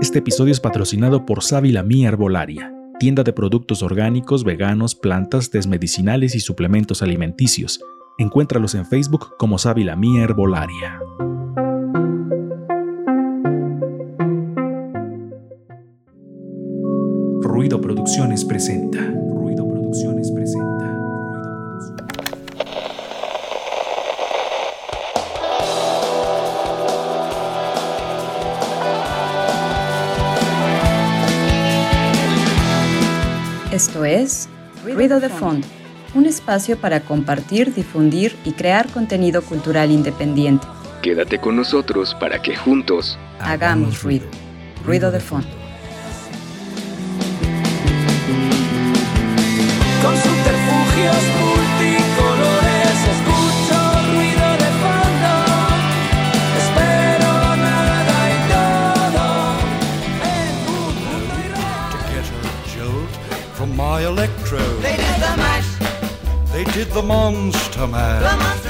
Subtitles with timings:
[0.00, 6.34] Este episodio es patrocinado por Sábila Mía Herbolaria, tienda de productos orgánicos, veganos, plantas, desmedicinales
[6.34, 7.80] y suplementos alimenticios.
[8.16, 10.98] Encuéntralos en Facebook como Sábila Mía Herbolaria.
[17.42, 19.12] Ruido Producciones presenta.
[35.00, 35.66] Ruido de Fondo,
[36.14, 40.66] un espacio para compartir, difundir y crear contenido cultural independiente.
[41.00, 44.26] Quédate con nosotros para que juntos hagamos ruido.
[44.84, 45.59] Ruido de Fondo.
[67.00, 68.22] The monster Man.
[68.22, 68.69] the monster.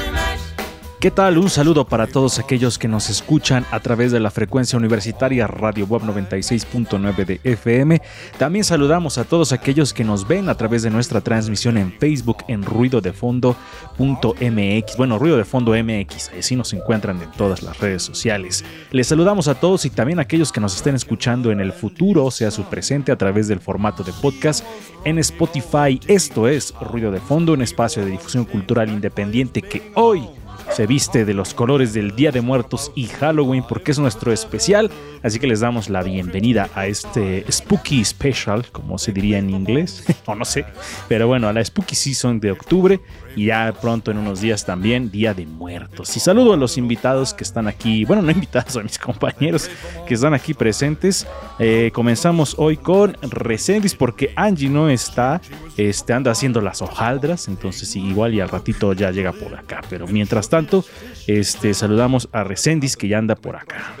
[1.01, 1.39] ¿Qué tal?
[1.39, 5.87] Un saludo para todos aquellos que nos escuchan a través de la frecuencia universitaria Radio
[5.87, 7.99] Web 96.9 de FM.
[8.37, 12.43] También saludamos a todos aquellos que nos ven a través de nuestra transmisión en Facebook
[12.47, 14.95] en ruido de fondo.mx.
[14.95, 18.63] Bueno, ruido de fondo MX, así nos encuentran en todas las redes sociales.
[18.91, 22.25] Les saludamos a todos y también a aquellos que nos estén escuchando en el futuro,
[22.25, 24.63] o sea, su presente a través del formato de podcast
[25.03, 25.99] en Spotify.
[26.05, 30.29] Esto es Ruido de Fondo, un espacio de difusión cultural independiente que hoy
[30.73, 34.89] se viste de los colores del Día de Muertos y Halloween porque es nuestro especial,
[35.21, 40.05] así que les damos la bienvenida a este Spooky Special, como se diría en inglés,
[40.25, 40.65] o no sé,
[41.09, 42.99] pero bueno, a la Spooky Season de octubre
[43.35, 46.15] y ya pronto en unos días también Día de Muertos.
[46.15, 49.69] Y saludo a los invitados que están aquí, bueno, no invitados, a mis compañeros
[50.07, 51.27] que están aquí presentes.
[51.59, 55.41] Eh, comenzamos hoy con Resendis porque Angie no está,
[55.77, 60.07] este, anda haciendo las hojaldras, entonces igual y al ratito ya llega por acá, pero
[60.07, 60.83] mientras tanto,
[61.27, 63.93] este, saludamos a Resendis que ya anda por acá.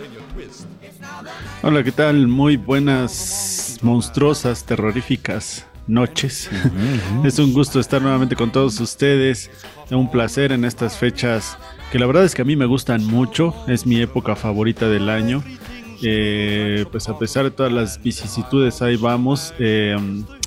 [1.63, 2.27] Hola, ¿qué tal?
[2.27, 6.49] Muy buenas, monstruosas, terroríficas noches.
[7.23, 9.49] es un gusto estar nuevamente con todos ustedes.
[9.85, 11.57] Es un placer en estas fechas
[11.91, 13.53] que la verdad es que a mí me gustan mucho.
[13.67, 15.43] Es mi época favorita del año.
[16.03, 19.53] Eh, pues a pesar de todas las vicisitudes, ahí vamos.
[19.59, 19.95] Eh,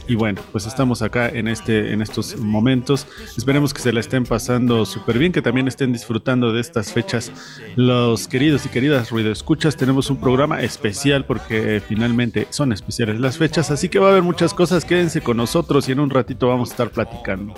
[0.07, 3.07] y bueno, pues estamos acá en, este, en estos momentos.
[3.37, 7.33] Esperemos que se la estén pasando súper bien, que también estén disfrutando de estas fechas.
[7.77, 13.19] Los queridos y queridas ruido escuchas, tenemos un programa especial porque eh, finalmente son especiales
[13.21, 14.85] las fechas, así que va a haber muchas cosas.
[14.85, 17.55] Quédense con nosotros y en un ratito vamos a estar platicando.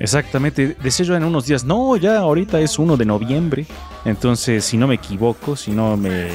[0.00, 3.66] Exactamente, decía yo en unos días, no, ya ahorita es 1 de noviembre,
[4.04, 6.28] entonces si no me equivoco, si no me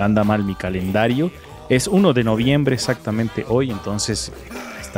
[0.00, 1.30] anda mal mi calendario,
[1.68, 4.32] es 1 de noviembre exactamente hoy, entonces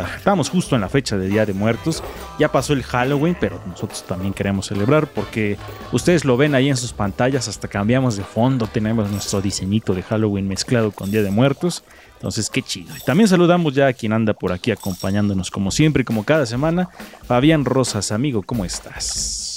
[0.03, 2.03] estamos justo en la fecha de Día de Muertos,
[2.38, 5.56] ya pasó el Halloween, pero nosotros también queremos celebrar porque
[5.92, 10.03] ustedes lo ven ahí en sus pantallas, hasta cambiamos de fondo, tenemos nuestro diseñito de
[10.03, 11.84] Halloween mezclado con Día de Muertos.
[12.14, 12.97] Entonces, qué chido.
[12.97, 16.47] Y también saludamos ya a quien anda por aquí acompañándonos como siempre y como cada
[16.47, 16.88] semana.
[17.28, 19.48] Fabián Rosas, amigo, ¿cómo estás?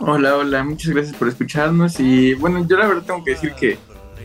[0.00, 3.78] Hola, hola, muchas gracias por escucharnos y bueno, yo la verdad tengo que decir que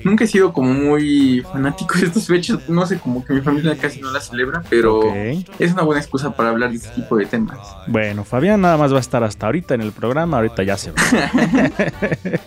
[0.03, 3.77] nunca he sido como muy fanático de estas fechas, no sé, como que mi familia
[3.77, 5.13] casi no las celebra, pero
[5.59, 7.57] es una buena excusa para hablar de este tipo de temas.
[7.87, 10.91] Bueno, Fabián nada más va a estar hasta ahorita en el programa, ahorita ya se
[10.91, 11.01] va.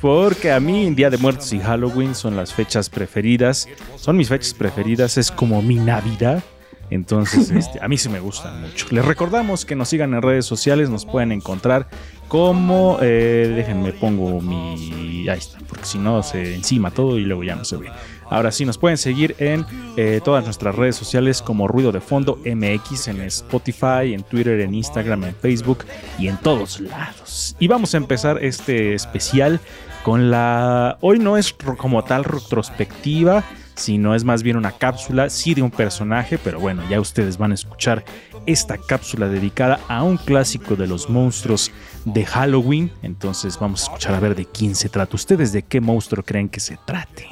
[0.00, 4.54] Porque a mí Día de Muertos y Halloween son las fechas preferidas, son mis fechas
[4.54, 6.42] preferidas, es como mi Navidad.
[6.90, 8.86] Entonces, este, a mí sí me gustan mucho.
[8.90, 11.88] Les recordamos que nos sigan en redes sociales, nos pueden encontrar
[12.32, 17.44] como, eh, déjenme pongo mi, ahí está, porque si no se encima todo y luego
[17.44, 17.90] ya no se ve.
[18.30, 19.66] Ahora sí, nos pueden seguir en
[19.98, 24.72] eh, todas nuestras redes sociales como Ruido de Fondo MX, en Spotify, en Twitter, en
[24.72, 25.84] Instagram, en Facebook
[26.18, 27.54] y en todos lados.
[27.58, 29.60] Y vamos a empezar este especial
[30.02, 30.96] con la...
[31.02, 33.44] Hoy no es como tal retrospectiva,
[33.74, 37.50] sino es más bien una cápsula, sí de un personaje, pero bueno, ya ustedes van
[37.50, 38.04] a escuchar
[38.46, 41.70] esta cápsula dedicada a un clásico de los monstruos
[42.04, 42.90] de Halloween.
[43.02, 45.14] Entonces vamos a escuchar a ver de quién se trata.
[45.14, 47.28] ¿Ustedes de qué monstruo creen que se trate?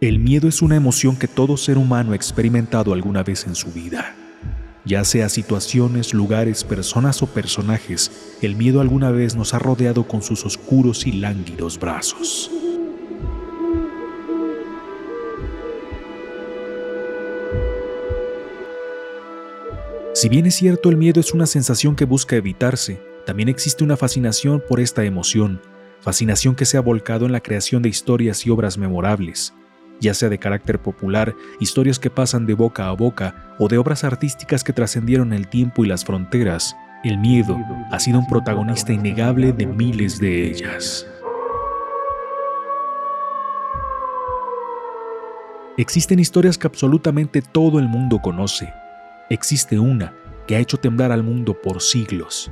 [0.00, 3.72] El miedo es una emoción que todo ser humano ha experimentado alguna vez en su
[3.72, 4.14] vida.
[4.84, 10.22] Ya sea situaciones, lugares, personas o personajes, el miedo alguna vez nos ha rodeado con
[10.22, 12.50] sus oscuros y lánguidos brazos.
[20.16, 23.98] Si bien es cierto el miedo es una sensación que busca evitarse, también existe una
[23.98, 25.60] fascinación por esta emoción,
[26.00, 29.52] fascinación que se ha volcado en la creación de historias y obras memorables,
[30.00, 34.04] ya sea de carácter popular, historias que pasan de boca a boca o de obras
[34.04, 36.74] artísticas que trascendieron el tiempo y las fronteras.
[37.04, 37.54] El miedo
[37.90, 41.06] ha sido un protagonista innegable de miles de ellas.
[45.76, 48.72] Existen historias que absolutamente todo el mundo conoce.
[49.28, 50.14] Existe una
[50.46, 52.50] que ha hecho temblar al mundo por siglos.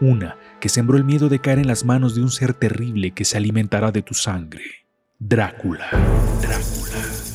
[0.00, 3.26] Una que sembró el miedo de caer en las manos de un ser terrible que
[3.26, 4.64] se alimentará de tu sangre.
[5.18, 5.90] Drácula.
[6.40, 7.25] Drácula.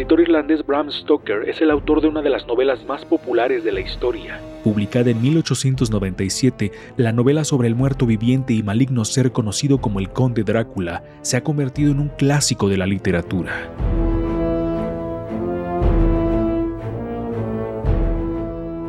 [0.00, 3.70] Escritor irlandés Bram Stoker es el autor de una de las novelas más populares de
[3.70, 4.40] la historia.
[4.64, 10.08] Publicada en 1897, la novela sobre el muerto viviente y maligno ser conocido como el
[10.08, 13.52] Conde Drácula se ha convertido en un clásico de la literatura.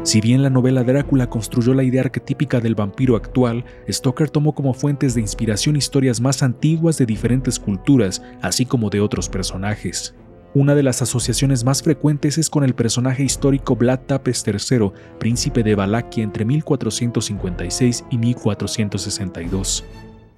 [0.03, 4.73] Si bien la novela Drácula construyó la idea arquetípica del vampiro actual, Stoker tomó como
[4.73, 10.15] fuentes de inspiración historias más antiguas de diferentes culturas, así como de otros personajes.
[10.53, 15.63] Una de las asociaciones más frecuentes es con el personaje histórico Vlad Tapes III, príncipe
[15.63, 19.85] de Valaquia entre 1456 y 1462,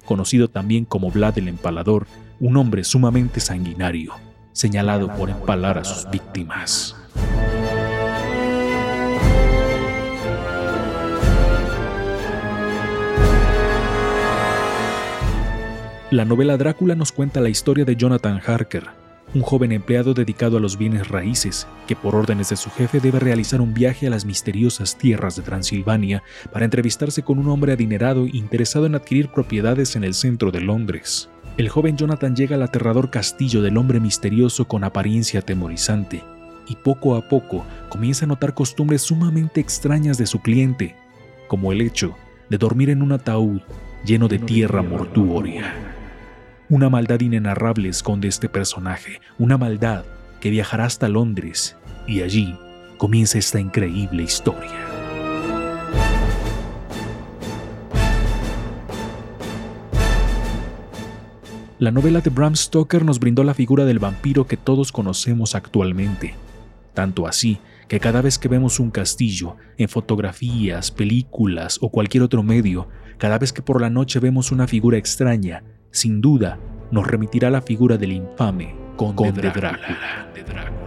[0.04, 2.06] conocido también como Vlad el Empalador,
[2.38, 4.12] un hombre sumamente sanguinario,
[4.52, 6.94] señalado por empalar a sus víctimas.
[16.12, 19.03] La novela Drácula nos cuenta la historia de Jonathan Harker,
[19.34, 23.18] un joven empleado dedicado a los bienes raíces, que por órdenes de su jefe debe
[23.18, 26.22] realizar un viaje a las misteriosas tierras de Transilvania
[26.52, 31.28] para entrevistarse con un hombre adinerado interesado en adquirir propiedades en el centro de Londres.
[31.56, 36.22] El joven Jonathan llega al aterrador castillo del hombre misterioso con apariencia atemorizante,
[36.66, 40.94] y poco a poco comienza a notar costumbres sumamente extrañas de su cliente,
[41.48, 42.16] como el hecho
[42.48, 43.60] de dormir en un ataúd
[44.04, 45.93] lleno de tierra mortuoria.
[46.70, 50.04] Una maldad inenarrable esconde este personaje, una maldad
[50.40, 51.76] que viajará hasta Londres
[52.06, 52.56] y allí
[52.96, 54.72] comienza esta increíble historia.
[61.78, 66.34] La novela de Bram Stoker nos brindó la figura del vampiro que todos conocemos actualmente,
[66.94, 67.58] tanto así
[67.88, 72.88] que cada vez que vemos un castillo, en fotografías, películas o cualquier otro medio,
[73.18, 75.62] cada vez que por la noche vemos una figura extraña,
[75.94, 76.58] sin duda
[76.90, 80.28] nos remitirá a la figura del infame Conde, de Drácula.
[80.34, 80.83] de Drácula.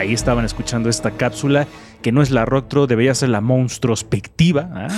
[0.00, 1.66] Ahí estaban escuchando esta cápsula
[2.00, 4.70] que no es la Rocktro, debería ser la monstruospectiva.
[4.72, 4.88] ¿ah?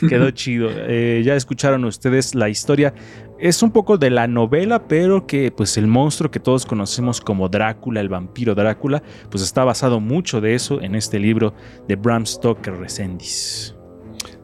[0.08, 0.70] Quedó chido.
[0.72, 2.94] Eh, ya escucharon ustedes la historia.
[3.38, 7.50] Es un poco de la novela, pero que pues el monstruo que todos conocemos como
[7.50, 11.52] Drácula, el vampiro Drácula, pues está basado mucho de eso en este libro
[11.86, 13.77] de Bram Stoker Resendis.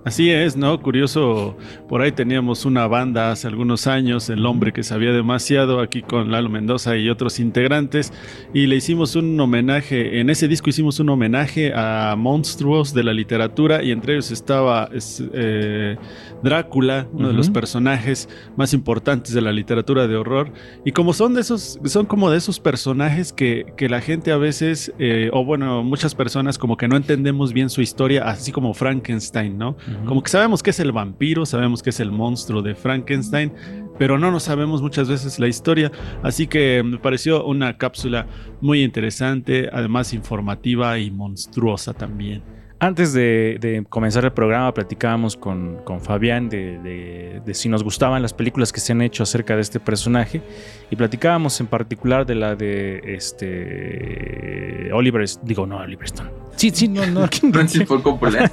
[0.04, 0.78] Así es, ¿no?
[0.82, 1.56] Curioso,
[1.88, 6.30] por ahí teníamos una banda hace algunos años, El Hombre que sabía demasiado, aquí con
[6.30, 8.12] Lalo Mendoza y otros integrantes,
[8.52, 13.14] y le hicimos un homenaje, en ese disco hicimos un homenaje a monstruos de la
[13.14, 14.90] literatura, y entre ellos estaba
[15.32, 15.96] eh,
[16.42, 20.52] Drácula, uno de los personajes más importantes de la literatura de horror,
[20.84, 24.37] y como son de esos, son como de esos personajes que, que la gente a
[24.37, 28.75] veces, eh, o bueno, muchas personas como que no entendemos bien su historia, así como
[28.75, 29.76] Frankenstein, ¿no?
[30.06, 33.52] Como que sabemos que es el vampiro, sabemos que es el monstruo de Frankenstein,
[33.98, 35.90] pero no nos sabemos muchas veces la historia.
[36.22, 38.26] Así que me pareció una cápsula
[38.60, 42.53] muy interesante, además informativa y monstruosa también.
[42.81, 48.81] Antes de, comenzar el programa platicábamos con, Fabián de, si nos gustaban las películas que
[48.81, 50.43] se han hecho acerca de este personaje
[50.90, 56.31] y platicábamos en particular de la de este Oliver, digo no Oliver Stone.
[56.57, 57.26] Sí, sí, no, no.
[57.52, 58.50] Francis Ford Coppola.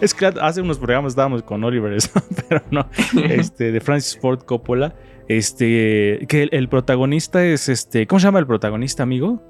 [0.00, 2.88] es que hace unos programas estábamos con Oliver Stone, pero no,
[3.24, 4.94] este, de Francis Ford Coppola.
[5.28, 9.49] Este, que el, el protagonista es este, ¿cómo se llama el protagonista, amigo?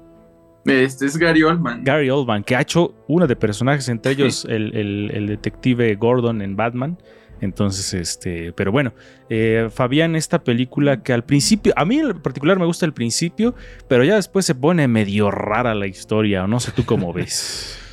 [0.65, 1.83] Este es Gary Oldman.
[1.83, 6.97] Gary Oldman, que ha hecho uno de personajes, entre ellos el, detective Gordon en Batman.
[7.39, 8.93] Entonces, este, pero bueno,
[9.27, 13.55] eh, Fabián, esta película que al principio, a mí en particular me gusta el principio,
[13.87, 17.77] pero ya después se pone medio rara la historia, o no sé tú cómo ves.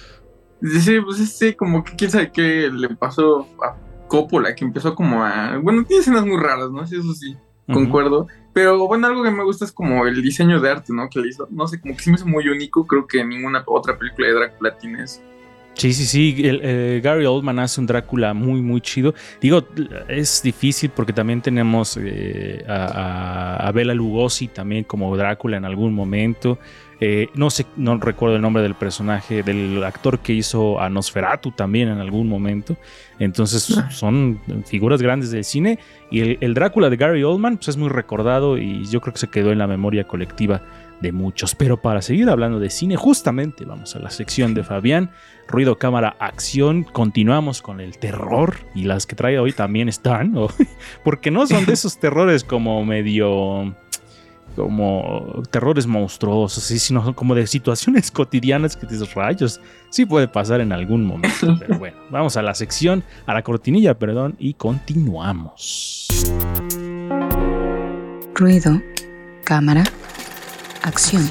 [0.60, 3.76] Sí, pues sí, como que quién sabe qué le pasó a
[4.08, 6.82] Coppola, que empezó como a, bueno, tiene escenas muy raras, ¿no?
[6.82, 7.37] Eso sí,
[7.72, 8.26] concuerdo.
[8.52, 11.09] Pero bueno, algo que me gusta es como el diseño de arte, ¿no?
[11.09, 12.87] Que le hizo, no sé, como que sí me hizo muy único.
[12.87, 15.21] Creo que ninguna otra película de Drácula tiene eso.
[15.75, 16.35] Sí, sí, sí.
[16.45, 19.14] eh, Gary Oldman hace un Drácula muy, muy chido.
[19.40, 19.62] Digo,
[20.09, 22.85] es difícil porque también tenemos eh, a,
[23.62, 26.59] a- a Bela Lugosi también como Drácula en algún momento.
[27.00, 31.52] Eh, no sé, no recuerdo el nombre del personaje, del actor que hizo a Nosferatu
[31.52, 32.76] también en algún momento.
[33.19, 35.78] Entonces son figuras grandes del cine.
[36.11, 39.21] Y el, el Drácula de Gary Oldman pues, es muy recordado y yo creo que
[39.21, 40.62] se quedó en la memoria colectiva
[41.00, 41.55] de muchos.
[41.55, 45.11] Pero para seguir hablando de cine, justamente vamos a la sección de Fabián.
[45.47, 46.85] Ruido, cámara, acción.
[46.85, 48.57] Continuamos con el terror.
[48.75, 50.35] Y las que trae hoy también están.
[51.05, 53.75] Porque no son de esos terrores como medio.
[54.58, 59.60] Como terrores monstruosos, sí, sino como de situaciones cotidianas que dices rayos.
[59.88, 61.56] Sí puede pasar en algún momento.
[61.60, 66.08] Pero bueno, vamos a la sección, a la cortinilla, perdón, y continuamos.
[68.34, 68.82] Ruido,
[69.44, 69.84] cámara,
[70.82, 71.22] acción.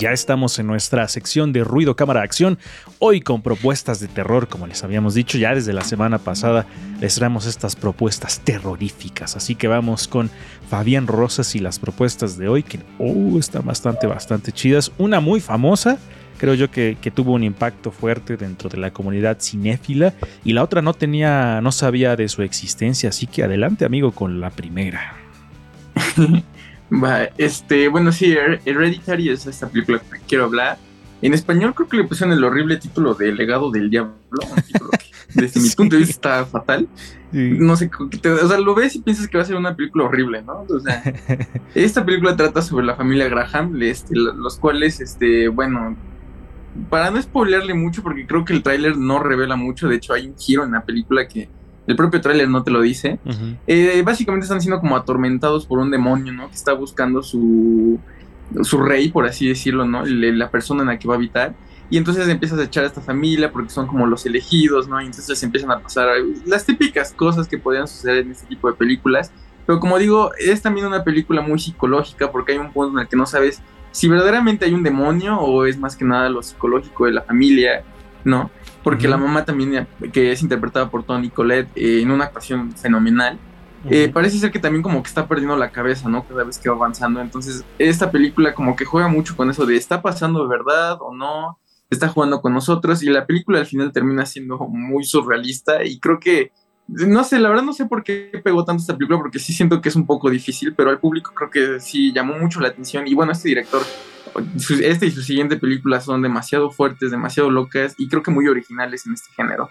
[0.00, 2.58] Ya estamos en nuestra sección de ruido, cámara, acción.
[3.00, 6.64] Hoy con propuestas de terror, como les habíamos dicho ya desde la semana pasada,
[7.02, 9.36] les traemos estas propuestas terroríficas.
[9.36, 10.30] Así que vamos con
[10.70, 14.90] Fabián Rosas y las propuestas de hoy, que oh, están bastante, bastante chidas.
[14.96, 15.98] Una muy famosa,
[16.38, 20.14] creo yo que, que tuvo un impacto fuerte dentro de la comunidad cinéfila,
[20.44, 23.10] y la otra no tenía, no sabía de su existencia.
[23.10, 25.14] Así que adelante, amigo, con la primera.
[27.02, 30.78] Va, este, bueno, sí, Her- Hereditary es esta película que quiero hablar.
[31.22, 34.90] En español creo que le pusieron el horrible título de Legado del Diablo, un título
[34.90, 36.88] que desde mi punto de vista está fatal.
[37.30, 40.04] No sé, te- o sea, lo ves y piensas que va a ser una película
[40.06, 40.62] horrible, ¿no?
[40.68, 41.02] O sea,
[41.74, 45.94] esta película trata sobre la familia Graham, este, los cuales, este, bueno,
[46.88, 50.26] para no spoilearle mucho, porque creo que el tráiler no revela mucho, de hecho hay
[50.26, 51.48] un giro en la película que
[51.90, 53.18] el propio tráiler no te lo dice.
[53.66, 56.48] Eh, básicamente están siendo como atormentados por un demonio, ¿no?
[56.48, 57.98] Que está buscando su,
[58.62, 60.04] su rey, por así decirlo, ¿no?
[60.04, 61.54] Le- La persona en la que va a habitar.
[61.90, 65.00] Y entonces empiezas a echar a esta familia porque son como los elegidos, ¿no?
[65.02, 66.06] Y entonces empiezan a pasar
[66.46, 69.32] las típicas cosas que podrían suceder en este tipo de películas.
[69.66, 73.08] Pero como digo, es también una película muy psicológica porque hay un punto en el
[73.08, 73.60] que no sabes
[73.92, 77.82] si verdaderamente hay un demonio o es más que nada lo psicológico de la familia,
[78.24, 78.50] ¿no?
[78.82, 79.10] Porque Ujú.
[79.10, 83.38] la mamá también, que es interpretada por Tony Collette eh, en una actuación fenomenal,
[83.88, 86.26] eh, parece ser que también como que está perdiendo la cabeza, ¿no?
[86.26, 87.20] Cada vez que va avanzando.
[87.20, 91.14] Entonces, esta película como que juega mucho con eso de está pasando de verdad o
[91.14, 91.58] no,
[91.88, 96.20] está jugando con nosotros y la película al final termina siendo muy surrealista y creo
[96.20, 96.52] que,
[96.86, 99.80] no sé, la verdad no sé por qué pegó tanto esta película porque sí siento
[99.80, 103.08] que es un poco difícil, pero al público creo que sí llamó mucho la atención
[103.08, 103.82] y bueno, este director,
[104.82, 109.06] este y su siguiente película son demasiado fuertes, demasiado locas y creo que muy originales
[109.06, 109.70] en este género.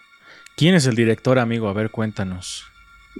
[0.56, 1.70] ¿Quién es el director, amigo?
[1.70, 2.66] A ver, cuéntanos.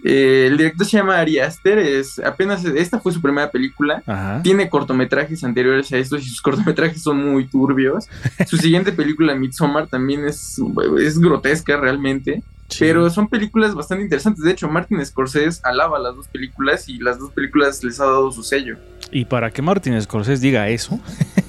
[0.04, 4.04] Eh, el director se llama Ari Aster, es apenas esta fue su primera película.
[4.06, 4.42] Ajá.
[4.44, 8.08] Tiene cortometrajes anteriores a estos y sus cortometrajes son muy turbios.
[8.48, 10.62] Su siguiente película, Midsommar, también es,
[11.00, 12.44] es grotesca realmente.
[12.70, 12.80] Sí.
[12.82, 14.44] Pero son películas bastante interesantes.
[14.44, 18.32] De hecho, Martin Scorsese alaba las dos películas y las dos películas les ha dado
[18.32, 18.78] su sello.
[19.12, 21.00] Y para que Martin Scorsese diga eso,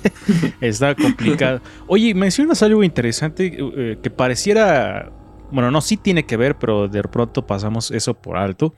[0.60, 1.60] está complicado.
[1.86, 5.12] Oye, mencionas algo interesante eh, que pareciera,
[5.50, 8.74] bueno, no, sí tiene que ver, pero de pronto pasamos eso por alto.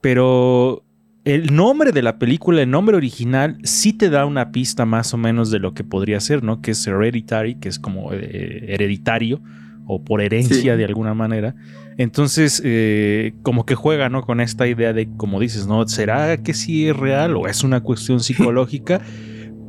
[0.00, 0.82] Pero
[1.24, 5.18] el nombre de la película, el nombre original, sí te da una pista más o
[5.18, 6.62] menos de lo que podría ser, ¿no?
[6.62, 9.42] Que es Hereditary, que es como eh, hereditario
[9.86, 10.78] o por herencia Sí.
[10.78, 11.54] de alguna manera.
[11.98, 14.22] Entonces, eh, como que juega, ¿no?
[14.22, 15.86] Con esta idea de, como dices, ¿no?
[15.88, 19.00] ¿Será que sí es real o es una cuestión psicológica?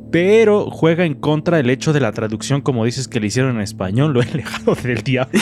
[0.09, 3.61] Pero juega en contra el hecho de la traducción, como dices, que le hicieron en
[3.61, 5.37] español, lo he legado del diablo.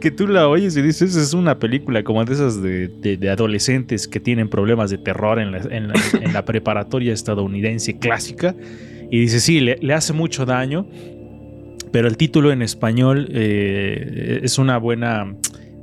[0.00, 3.30] que tú la oyes y dices, es una película como de esas de, de- de
[3.30, 8.54] adolescentes que tienen problemas de terror en la, en la- en la preparatoria estadounidense clásica.
[9.10, 10.86] Y dices, sí, le, le hace mucho daño,
[11.90, 15.34] pero el título en español eh, es una buena...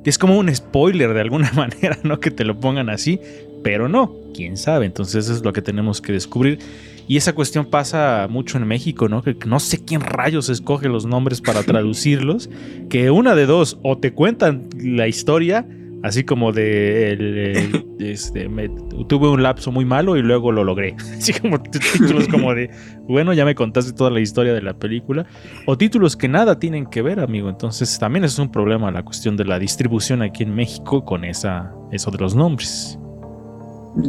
[0.04, 2.20] Es como un spoiler de alguna manera, ¿no?
[2.20, 3.20] Que te lo pongan así,
[3.64, 4.86] pero no, quién sabe.
[4.86, 6.60] Entonces eso es lo que tenemos que descubrir.
[7.08, 9.22] Y esa cuestión pasa mucho en México, ¿no?
[9.24, 12.50] Que no sé quién rayos escoge los nombres para traducirlos.
[12.90, 15.66] Que una de dos, o te cuentan la historia,
[16.06, 17.12] así como de.
[17.12, 18.70] el- el- este, me-
[19.08, 20.96] tuve un lapso muy malo y luego lo logré.
[21.18, 22.70] Así como títulos como de.
[23.08, 25.26] Bueno, ya me contaste toda la historia de la película.
[25.66, 27.50] O títulos que nada tienen que ver, amigo.
[27.50, 31.74] Entonces también es un problema la cuestión de la distribución aquí en México con esa,
[31.92, 33.00] eso de los nombres.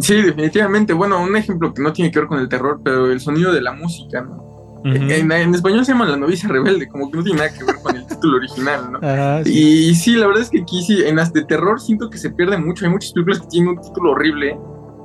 [0.00, 0.92] Sí, definitivamente.
[0.92, 3.60] Bueno, un ejemplo que no tiene que ver con el terror, pero el sonido de
[3.62, 4.45] la música, ¿no?
[4.84, 7.76] En, en español se llama La novicia rebelde, como que no tiene nada que ver
[7.82, 8.98] con el título original, ¿no?
[8.98, 9.88] Ajá, sí.
[9.90, 12.30] Y sí, la verdad es que aquí sí, en las de terror siento que se
[12.30, 12.84] pierde mucho.
[12.84, 14.58] Hay muchas películas que tienen un título horrible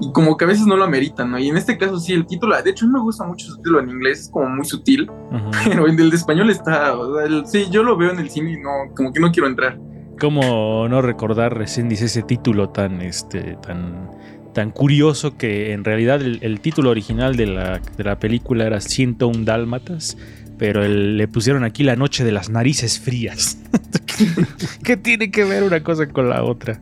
[0.03, 1.37] y como que a veces no lo ameritan, ¿no?
[1.39, 3.79] Y en este caso sí, el título, de hecho, mí me gusta mucho su título
[3.81, 5.09] en inglés, es como muy sutil,
[5.65, 8.29] pero en el de español está, o sea, el- sí, yo lo veo en el
[8.29, 9.77] cine y no, como que no quiero entrar.
[10.19, 14.09] ¿Cómo no recordar recién dice ese título tan este tan
[14.53, 18.81] tan curioso que en realidad el, el título original de la, de la película era
[18.81, 20.17] 101 dálmatas,
[20.57, 23.57] pero el- le pusieron aquí la noche de las narices frías.
[24.83, 26.79] ¿Qué tiene que ver una cosa con la otra?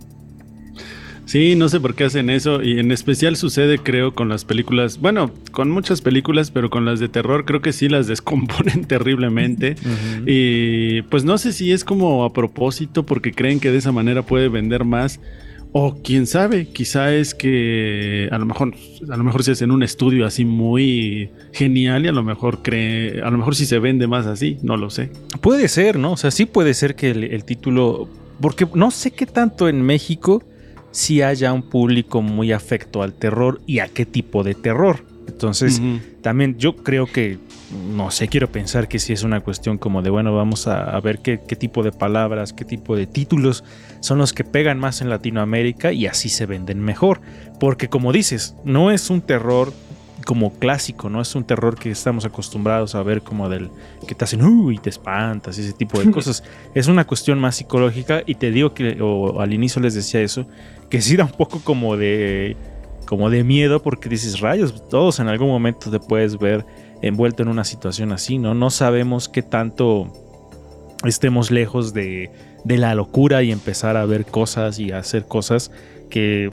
[1.25, 4.97] Sí, no sé por qué hacen eso y en especial sucede creo con las películas,
[4.99, 9.75] bueno, con muchas películas, pero con las de terror creo que sí las descomponen terriblemente
[10.25, 14.23] y pues no sé si es como a propósito porque creen que de esa manera
[14.23, 15.19] puede vender más
[15.71, 18.73] o quién sabe, quizá es que a lo mejor
[19.09, 23.21] a lo mejor se hacen un estudio así muy genial y a lo mejor cree,
[23.21, 25.11] a lo mejor sí se vende más así, no lo sé.
[25.41, 26.13] Puede ser, ¿no?
[26.13, 28.09] O sea, sí puede ser que el, el título.
[28.41, 30.43] Porque no sé qué tanto en México
[30.91, 35.03] si haya un público muy afecto al terror y a qué tipo de terror.
[35.27, 35.81] Entonces,
[36.21, 37.37] también yo creo que,
[37.71, 40.99] no sé, quiero pensar que sí es una cuestión como de, bueno, vamos a, a
[41.01, 43.63] ver qué, qué tipo de palabras, qué tipo de títulos
[43.99, 47.21] son los que pegan más en Latinoamérica y así se venden mejor.
[47.59, 49.73] Porque como dices, no es un terror
[50.25, 53.69] como clásico, no es un terror que estamos acostumbrados a ver como del
[54.07, 56.43] que te hacen uy, te espantas, ese tipo de cosas.
[56.75, 60.45] es una cuestión más psicológica y te digo que, o al inicio les decía eso,
[60.89, 62.57] que sí da un poco como de
[63.05, 66.63] como de miedo porque dices, rayos, todos en algún momento te puedes ver
[67.01, 68.53] envuelto en una situación así, ¿no?
[68.53, 70.11] No sabemos qué tanto
[71.05, 72.31] estemos lejos de,
[72.63, 75.71] de la locura y empezar a ver cosas y a hacer cosas
[76.09, 76.51] que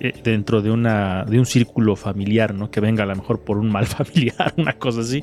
[0.00, 2.70] eh, dentro de una de un círculo familiar, ¿no?
[2.70, 5.22] Que venga a lo mejor por un mal familiar, una cosa así.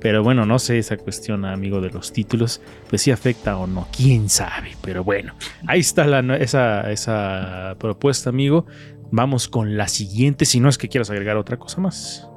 [0.00, 3.88] Pero bueno, no sé esa cuestión, amigo, de los títulos, pues si afecta o no,
[3.90, 4.76] quién sabe.
[4.82, 5.34] Pero bueno,
[5.66, 8.66] ahí está la, esa, esa propuesta, amigo.
[9.10, 12.28] Vamos con la siguiente, si no es que quieras agregar otra cosa más.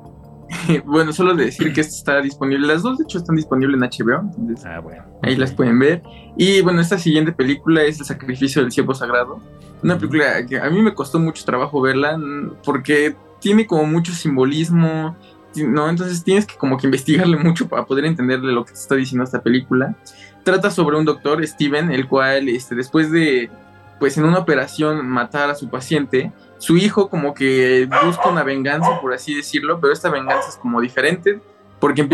[0.85, 4.05] bueno, solo de decir que esta está disponible, las dos de hecho están disponibles en
[4.05, 5.03] HBO, entonces Ah, bueno.
[5.23, 6.01] ahí las pueden ver.
[6.37, 9.41] Y bueno, esta siguiente película es El sacrificio del ciervo sagrado.
[9.83, 12.19] Una película que a mí me costó mucho trabajo verla
[12.63, 15.15] porque tiene como mucho simbolismo,
[15.55, 15.89] ¿no?
[15.89, 19.23] Entonces tienes que como que investigarle mucho para poder entenderle lo que te está diciendo
[19.23, 19.95] esta película.
[20.43, 23.49] Trata sobre un doctor, Steven, el cual este, después de,
[23.99, 28.99] pues en una operación, matar a su paciente, su hijo como que busca una venganza,
[29.01, 31.39] por así decirlo, pero esta venganza es como diferente
[31.79, 32.07] porque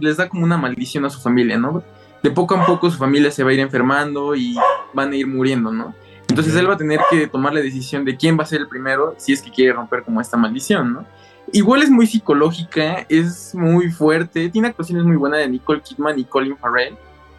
[0.00, 1.82] les da como una maldición a su familia, ¿no?
[2.22, 4.56] De poco a poco su familia se va a ir enfermando y
[4.92, 5.94] van a ir muriendo, ¿no?
[6.28, 8.68] Entonces él va a tener que tomar la decisión de quién va a ser el
[8.68, 11.06] primero si es que quiere romper como esta maldición, ¿no?
[11.52, 16.24] Igual es muy psicológica, es muy fuerte, tiene actuaciones muy buenas de Nicole Kidman y
[16.24, 16.96] Colin Farrell.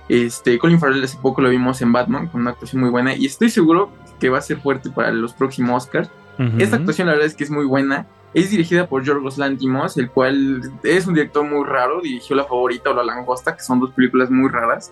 [0.08, 3.26] Este, Colin Farrell hace poco lo vimos en Batman con una actuación muy buena y
[3.26, 6.10] estoy seguro que va a ser fuerte para los próximos Oscars.
[6.40, 6.52] Ujú.
[6.60, 8.06] Esta actuación la verdad es que es muy buena.
[8.34, 12.02] Es dirigida por Yorgos Lantimos, el cual es un director muy raro.
[12.02, 14.92] Dirigió La Favorita o La Langosta, que son dos películas muy raras.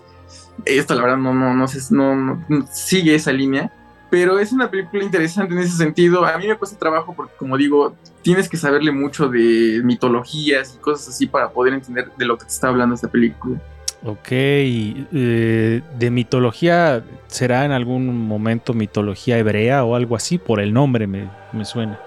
[0.64, 3.70] Esta la verdad no, no, no, sé, no, no- no sigue esa línea.
[4.08, 6.24] Pero es una película interesante en ese sentido.
[6.24, 10.78] A mí me cuesta trabajo porque, como digo, tienes que saberle mucho de mitologías y
[10.78, 13.60] cosas así para poder entender de lo que te está hablando esta película.
[14.04, 20.38] Ok, eh, de mitología, ¿será en algún momento mitología hebrea o algo así?
[20.38, 21.98] Por el nombre me, me suena.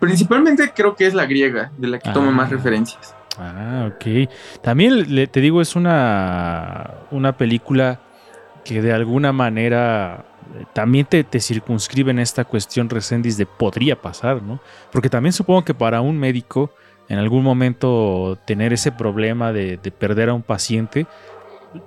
[0.00, 2.32] Principalmente creo que es la griega, de la que toma Ah.
[2.32, 3.14] más referencias.
[3.38, 4.28] Ah, ok.
[4.62, 8.00] También le- te digo, es una, una película
[8.64, 10.24] que de alguna manera
[10.58, 14.60] eh, también te, te circunscribe en esta cuestión Resendiz de podría pasar, ¿no?
[14.92, 16.70] Porque también supongo que para un médico
[17.08, 21.06] en algún momento tener ese problema de, de perder a un paciente,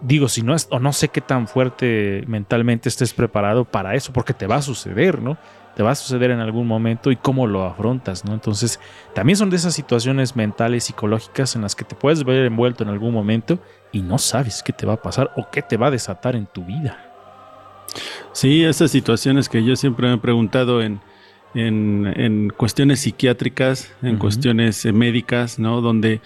[0.02, 4.14] digo, si no es, o no sé qué tan fuerte mentalmente estés preparado para eso,
[4.14, 5.38] porque te va a suceder, ¿no?
[5.76, 8.34] Te va a suceder en algún momento y cómo lo afrontas, ¿no?
[8.34, 8.80] Entonces,
[9.14, 12.90] también son de esas situaciones mentales, psicológicas en las que te puedes ver envuelto en
[12.90, 13.60] algún momento
[13.92, 16.48] y no sabes qué te va a pasar o qué te va a desatar en
[16.48, 16.98] tu vida.
[18.32, 21.00] Sí, esas situaciones que yo siempre me he preguntado en,
[21.54, 25.82] en, en cuestiones psiquiátricas, en cuestiones eh, médicas, ¿no?
[25.82, 26.22] Donde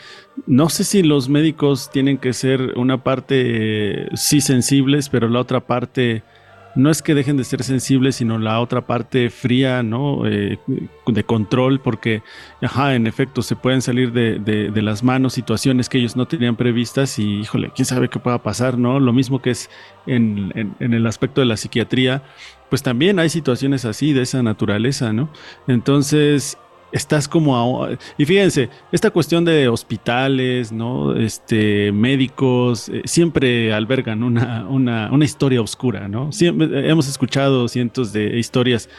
[0.48, 3.36] no sé si los médicos tienen que ser una parte
[4.06, 6.24] eh, sí sensibles, pero la otra parte
[6.76, 10.26] no es que dejen de ser sensibles, sino la otra parte fría, ¿no?
[10.28, 10.58] Eh,
[11.08, 12.24] de control, porque,
[12.62, 16.56] ajá, en efecto, se pueden salir de, de- las manos situaciones que ellos no tenían
[16.56, 19.00] previstas y, híjole, quién sabe qué pueda pasar, ¿no?
[19.00, 19.70] Lo mismo que es
[20.08, 22.24] en, en- en el aspecto de la psiquiatría,
[22.70, 25.30] pues también hay situaciones así, de esa naturaleza, ¿no?
[25.68, 26.58] Entonces,
[26.92, 34.24] estás como a- y fíjense esta cuestión de hospitales no este médicos eh, siempre albergan
[34.24, 38.90] una, una, una historia oscura no siempre eh, hemos escuchado cientos de historias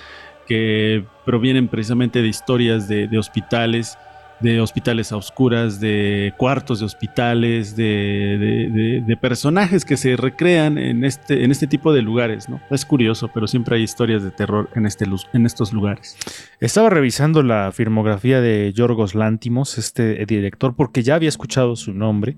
[0.49, 3.97] que provienen precisamente de historias de, de hospitales
[4.43, 11.05] de hospitales a oscuras, de cuartos de hospitales, de, de- personajes que se recrean en
[11.05, 12.61] este, en este tipo de lugares, ¿no?
[12.71, 16.17] Es curioso, pero siempre hay historias de terror en, este, en estos lugares.
[16.61, 22.37] Estaba revisando la filmografía de Yorgos Lántimos, este director, porque ya había escuchado su nombre.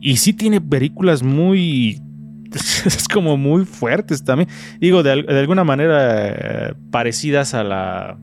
[0.00, 2.00] Y sí tiene películas muy.
[2.84, 4.48] Es como muy fuertes también.
[4.78, 8.18] Digo, de, de alguna manera eh, parecidas a la.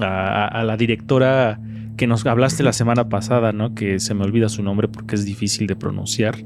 [0.00, 1.58] A la directora
[1.96, 3.74] que nos hablaste la semana pasada, ¿no?
[3.74, 6.36] Que se me olvida su nombre porque es difícil de pronunciar.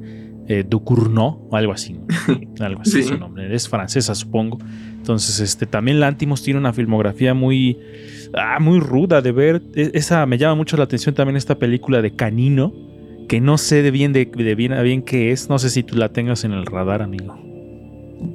[0.49, 1.97] Eh, Ducournau o algo así.
[2.61, 2.99] algo así Sí.
[3.01, 3.53] es su nombre.
[3.55, 4.59] Es francesa, supongo.
[4.97, 7.79] Entonces, este, también Lantimos tiene una filmografía muy,
[8.35, 9.63] ah, muy ruda de ver.
[9.75, 12.73] E- Esa me llama mucho la atención también esta película de Canino,
[13.29, 15.49] que no sé de bien de, de bien a bien qué es.
[15.49, 17.37] No sé si tú la tengas en el radar, amigo.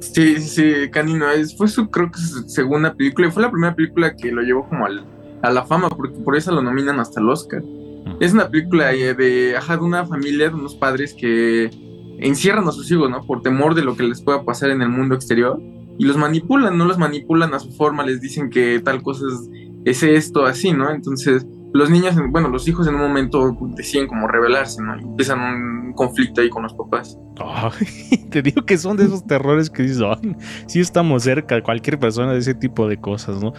[0.00, 1.26] Sí, sí, Canino.
[1.56, 3.30] Fue su, creo que su segunda película.
[3.30, 5.04] Fue la primera película que lo llevó como al-
[5.42, 7.62] a la fama, porque por eso lo nominan hasta el Oscar.
[8.20, 11.70] Es una película eh, de, ajá, de una familia, de unos padres que
[12.18, 13.22] encierran a sus hijos, ¿no?
[13.22, 15.60] Por temor de lo que les pueda pasar en el mundo exterior.
[15.98, 19.50] Y los manipulan, no los manipulan a su forma, les dicen que tal cosa es,
[19.84, 20.90] es esto, así, ¿no?
[20.90, 24.98] Entonces, los niños, bueno, los hijos en un momento deciden como rebelarse, ¿no?
[24.98, 27.18] Y empiezan un conflicto ahí con los papás.
[28.30, 32.32] Te digo que son de esos terrores que dices, "Ay, sí estamos cerca, cualquier persona
[32.32, 33.52] de ese tipo de cosas, ¿no?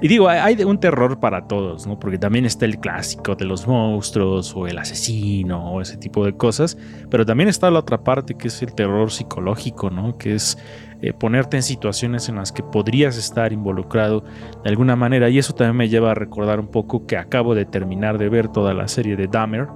[0.00, 1.98] Y digo, hay, de un terror para todos, ¿no?
[1.98, 6.36] Porque también está el clásico de los monstruos o el asesino o ese tipo de
[6.36, 6.76] cosas,
[7.10, 10.16] pero también está la otra parte que es el terror psicológico, ¿no?
[10.16, 10.58] Que es
[11.00, 14.24] eh, ponerte en situaciones en las que podrías estar involucrado
[14.64, 17.64] de alguna manera y eso también me lleva a recordar un poco que acabo de
[17.64, 19.68] terminar de ver toda la serie de Dahmer,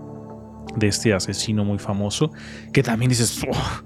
[0.76, 2.30] de este asesino muy famoso,
[2.72, 3.82] que también dices, "Oh,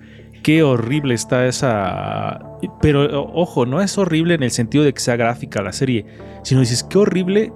[0.46, 2.40] qué horrible está esa...
[2.80, 6.06] Pero ojo, no es horrible en el sentido de que sea gráfica la serie,
[6.44, 7.52] sino dices, qué horrible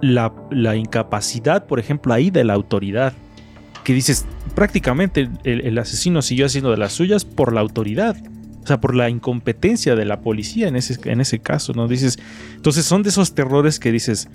[0.00, 3.12] la, la incapacidad, por ejemplo, ahí de la autoridad.
[3.84, 8.16] Que dices, prácticamente el, el asesino siguió haciendo de las suyas por la autoridad.
[8.64, 11.86] O sea, por la incompetencia de la policía en ese, en ese caso, ¿no?
[11.86, 12.18] Dices,
[12.56, 14.28] entonces son de esos terrores que dices,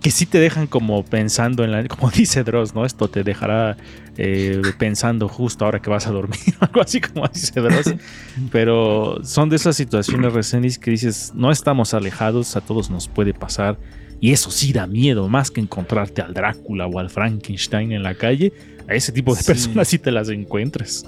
[0.00, 2.84] que sí te dejan como pensando en la, como dice Dross, ¿no?
[2.84, 3.76] Esto te dejará
[4.16, 7.94] eh, pensando justo ahora que vas a dormir, algo así como dice Dross.
[8.52, 13.34] Pero son de esas situaciones, Resenis, que dices, no estamos alejados, a todos nos puede
[13.34, 13.78] pasar.
[14.20, 18.14] Y eso sí da miedo, más que encontrarte al Drácula o al Frankenstein en la
[18.14, 18.52] calle.
[18.88, 19.46] A ese tipo de Sí.
[19.46, 21.04] personas sí te las encuentras.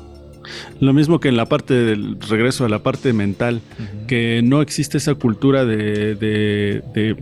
[0.81, 3.61] Lo mismo que en la parte del regreso a la parte mental,
[4.07, 7.17] que no existe esa cultura de, de- de,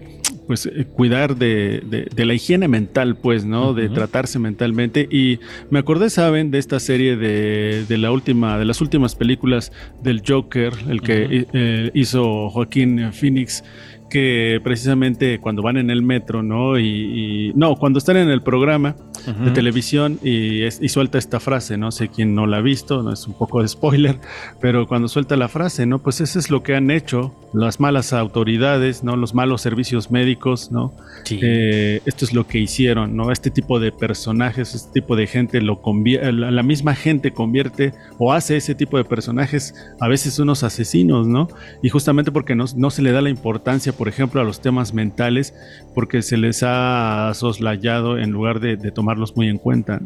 [0.47, 3.75] pues eh, cuidar de, de- de la higiene mental, pues, ¿no?
[3.75, 5.07] De tratarse mentalmente.
[5.11, 6.51] Y me acordé, ¿saben?
[6.51, 11.47] De esta serie de, de la última, de las últimas películas del Joker, el que
[11.53, 13.63] eh, hizo Joaquín Phoenix.
[14.11, 16.79] Que precisamente cuando van en el metro, ¿no?
[16.79, 21.41] Y, y- no, cuando están en el programa, de televisión y, es- y suelta esta
[21.41, 24.19] frase, no sé quién no la ha visto, no es un poco de spoiler,
[24.61, 25.99] pero cuando suelta la frase, ¿no?
[26.01, 29.17] Pues eso es lo que han hecho las malas autoridades, ¿no?
[29.17, 30.93] Los malos servicios médicos, ¿no?
[31.25, 31.39] Sí.
[31.43, 33.33] Eh, esto es lo que hicieron, ¿no?
[33.33, 38.33] Este tipo de personajes, este tipo de gente lo convierte, la, misma gente convierte o
[38.33, 41.49] hace ese tipo de personajes a veces unos asesinos, ¿no?
[41.83, 44.93] Y justamente porque no, no se le da la importancia, por ejemplo, a los temas
[44.93, 45.55] mentales,
[45.95, 50.01] porque se les ha soslayado en lugar de, de tomarlos muy en cuenta.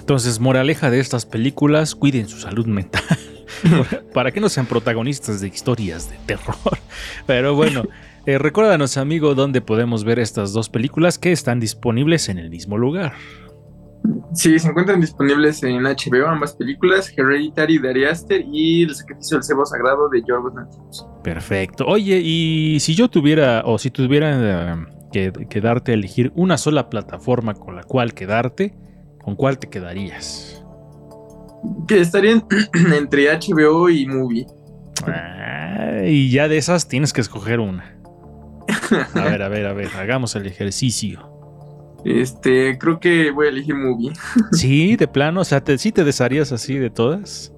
[0.00, 3.02] Entonces, moraleja de estas películas, cuiden su salud mental.
[4.14, 6.56] para que no sean protagonistas de historias de terror.
[7.26, 7.84] Pero bueno,
[8.26, 12.76] eh, recuérdanos, amigo, dónde podemos ver estas dos películas que están disponibles en el mismo
[12.76, 13.12] lugar.
[14.34, 19.36] Sí, se encuentran disponibles en HBO ambas películas, Hereditary de Ari Aster y El sacrificio
[19.36, 21.06] del cebo sagrado de Yorgos Lanthimos.
[21.22, 21.86] Perfecto.
[21.86, 26.58] Oye, y si yo tuviera, o si tuviera eh, que, que darte a elegir una
[26.58, 28.74] sola plataforma con la cual quedarte,
[29.22, 30.64] ¿con cuál te quedarías?
[31.86, 32.44] Que estarían
[32.96, 34.46] entre HBO y Movie.
[35.06, 37.98] Ah, y ya de esas tienes que escoger una.
[39.14, 41.38] A ver, a ver, a ver, hagamos el ejercicio.
[42.04, 44.12] Este, creo que voy a elegir Movie.
[44.52, 47.52] Sí, de plano, o sea, te, ¿sí te desharías así de todas?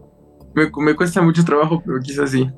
[0.54, 2.48] Me, me cuesta mucho trabajo, pero quizás sí.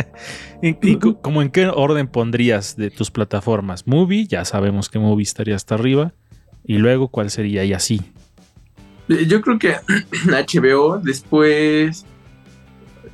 [0.62, 3.86] ¿Y, y co- como en qué orden pondrías de tus plataformas?
[3.86, 6.12] Movie, ya sabemos que Movie estaría hasta arriba.
[6.64, 7.64] Y luego, ¿cuál sería?
[7.64, 8.00] Y así.
[9.08, 9.74] Eh, Yo creo que
[10.30, 12.06] HBO, después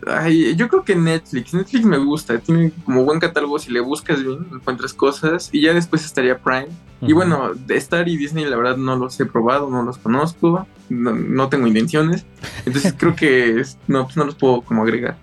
[0.07, 1.53] Ay, yo creo que Netflix.
[1.53, 2.39] Netflix me gusta.
[2.39, 3.59] Tiene como buen catálogo.
[3.59, 5.51] Si le buscas bien, encuentras cosas.
[5.53, 6.69] Y ya después estaría Prime.
[7.01, 10.67] Y bueno, Star y Disney, la verdad, no los he probado, no los conozco.
[10.89, 12.27] No, no tengo intenciones.
[12.65, 15.17] Entonces creo que no, pues no los puedo como agregar.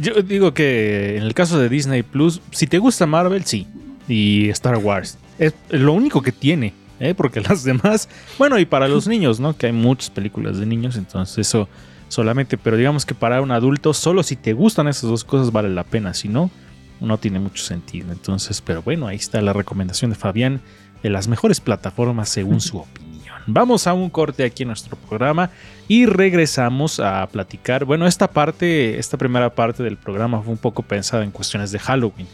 [0.00, 3.66] Yo digo que en el caso de Disney Plus, si te gusta Marvel, sí.
[4.08, 5.18] Y Star Wars.
[5.38, 6.74] Es lo único que tiene.
[7.00, 7.14] ¿eh?
[7.14, 8.08] Porque las demás.
[8.38, 9.56] Bueno, y para los niños, ¿no?
[9.56, 10.96] Que hay muchas películas de niños.
[10.96, 11.68] Entonces eso
[12.08, 12.58] solamente.
[12.58, 15.84] Pero digamos que para un adulto, solo si te gustan esas dos cosas vale la
[15.84, 16.14] pena.
[16.14, 16.50] Si no,
[17.00, 18.12] no tiene mucho sentido.
[18.12, 20.60] Entonces, pero bueno, ahí está la recomendación de Fabián
[21.02, 23.16] de las mejores plataformas según su opinión.
[23.46, 25.50] Vamos a un corte aquí en nuestro programa
[25.86, 27.84] y regresamos a platicar.
[27.84, 31.78] Bueno, esta parte, esta primera parte del programa fue un poco pensada en cuestiones de
[31.78, 32.26] Halloween,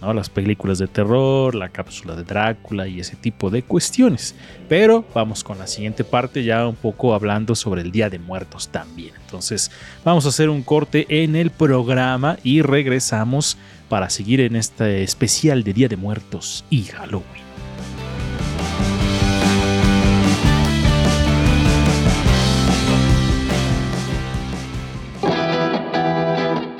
[0.00, 0.12] ¿no?
[0.14, 4.34] Las películas de terror, la cápsula de Drácula y ese tipo de cuestiones.
[4.68, 8.68] Pero vamos con la siguiente parte, ya un poco hablando sobre el Día de Muertos
[8.68, 9.12] también.
[9.24, 9.70] Entonces,
[10.04, 13.56] vamos a hacer un corte en el programa y regresamos
[13.88, 17.50] para seguir en este especial de Día de Muertos y Halloween.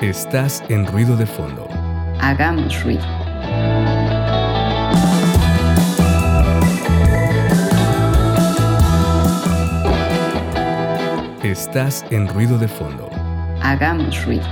[0.01, 1.90] Estás en ruido de fondo.
[2.23, 3.05] Hagamos ruido.
[11.43, 13.09] Estás en ruido de fondo.
[13.63, 14.45] Hagamos ruido.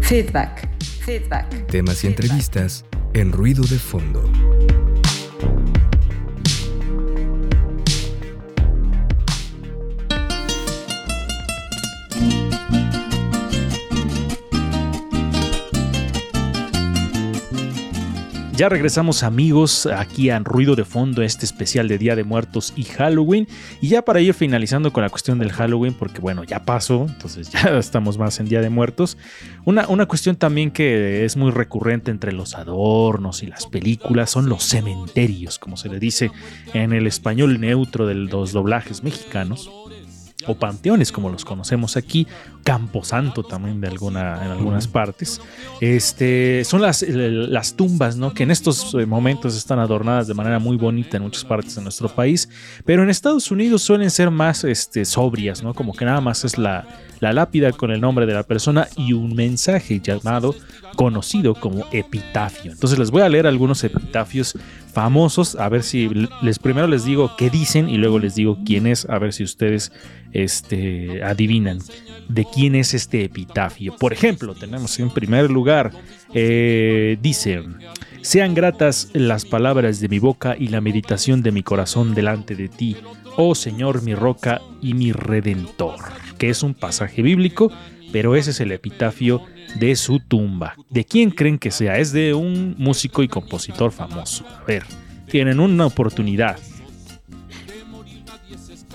[0.00, 0.68] Feedback.
[1.04, 1.66] Feedback.
[1.66, 4.41] Temas y entrevistas en ruido de fondo.
[18.62, 22.84] Ya regresamos amigos aquí a Ruido de Fondo, este especial de Día de Muertos y
[22.84, 23.48] Halloween.
[23.80, 27.50] Y ya para ir finalizando con la cuestión del Halloween, porque bueno, ya pasó, entonces
[27.50, 29.18] ya estamos más en Día de Muertos.
[29.64, 34.48] Una, una cuestión también que es muy recurrente entre los adornos y las películas son
[34.48, 36.30] los cementerios, como se le dice
[36.72, 39.68] en el español neutro de los doblajes mexicanos
[40.46, 42.26] o panteones como los conocemos aquí,
[42.64, 45.40] Camposanto también de alguna, en algunas partes.
[45.80, 48.32] Este, son las, las tumbas, ¿no?
[48.34, 51.82] Que en estos eh, momentos están adornadas de manera muy bonita en muchas partes de
[51.82, 52.48] nuestro país,
[52.84, 55.74] pero en Estados Unidos suelen ser más este, sobrias, ¿no?
[55.74, 56.86] Como que nada más es la,
[57.20, 60.54] la lápida con el nombre de la persona y un mensaje llamado
[60.96, 62.72] conocido como epitafio.
[62.72, 64.56] Entonces les voy a leer algunos epitafios
[64.92, 66.10] famosos, a ver si
[66.42, 69.42] les primero les digo qué dicen y luego les digo quién es, a ver si
[69.44, 69.92] ustedes
[70.32, 71.78] este, adivinan
[72.28, 73.96] de quién es este epitafio.
[73.96, 75.92] Por ejemplo, tenemos en primer lugar,
[76.34, 77.62] eh, dice,
[78.22, 82.68] sean gratas las palabras de mi boca y la meditación de mi corazón delante de
[82.68, 82.96] ti,
[83.36, 85.96] oh Señor mi roca y mi redentor,
[86.38, 87.72] que es un pasaje bíblico,
[88.12, 89.42] pero ese es el epitafio
[89.76, 90.74] de su tumba.
[90.90, 91.98] ¿De quién creen que sea?
[91.98, 94.44] Es de un músico y compositor famoso.
[94.46, 94.84] A ver,
[95.28, 96.58] tienen una oportunidad.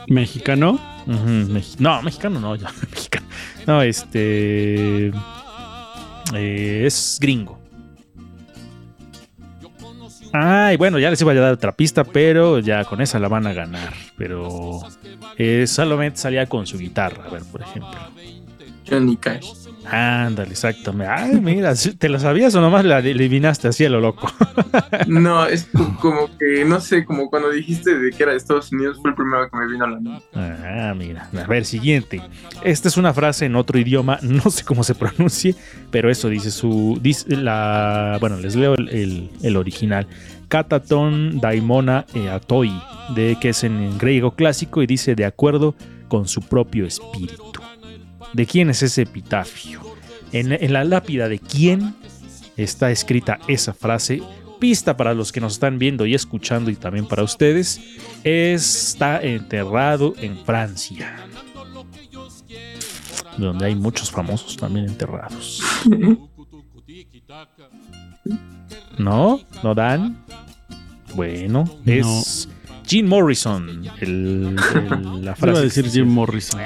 [0.08, 0.80] ¿Mexicano?
[1.80, 3.28] No, mexicano no, ya, mexicano.
[3.66, 5.12] No, este.
[6.34, 7.58] eh, es gringo.
[10.34, 13.48] Ay, bueno, ya les iba a dar otra pista, pero ya con esa la van
[13.48, 13.94] a ganar.
[14.18, 14.82] Pero
[15.38, 17.98] eh, solamente salía con su guitarra, a ver, por ejemplo.
[18.90, 19.46] Johnny Cash.
[19.90, 21.12] Ándale, exactamente.
[21.16, 24.30] Ay, mira, ¿sí- ¿te lo sabías o nomás la adivinaste así a lo loco?
[25.08, 28.72] No, es co- como que, no sé, como cuando dijiste de que era de Estados
[28.72, 30.24] Unidos, fue el primero que me vino a la mente.
[30.36, 31.30] Ah, mira.
[31.42, 32.22] A ver, siguiente.
[32.64, 35.56] Esta es una frase en otro idioma, no sé cómo se pronuncie,
[35.92, 36.98] pero eso dice su.
[37.02, 38.18] Dice la.
[38.20, 40.08] Bueno, les leo el, el- el original.
[40.50, 42.72] Kataton daimona e atoi,
[43.16, 45.76] de que es en, en griego clásico y dice de acuerdo
[46.08, 47.52] con su propio espíritu.
[48.34, 49.82] ¿De quién es ese epitafio?
[50.32, 51.96] En, en la lápida de quién
[52.58, 54.22] está escrita esa frase.
[54.60, 57.80] Pista para los que nos están viendo y escuchando y también para ustedes.
[58.24, 61.16] Está enterrado en Francia.
[63.38, 65.62] Donde hay muchos famosos también enterrados.
[68.98, 69.40] ¿No?
[69.64, 70.26] ¿No dan?
[71.16, 72.50] Bueno, es
[72.88, 73.84] Jim Morrison.
[74.00, 75.52] el- el- la frase.
[75.52, 76.62] Iba a decir Jim Morrison.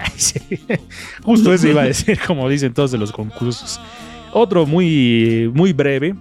[1.23, 3.79] Justo eso iba a decir, como dicen todos de los concursos.
[4.33, 6.15] Otro muy, muy breve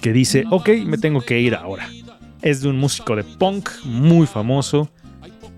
[0.00, 1.88] que dice, ok, me tengo que ir ahora.
[2.42, 4.90] Es de un músico de punk muy famoso.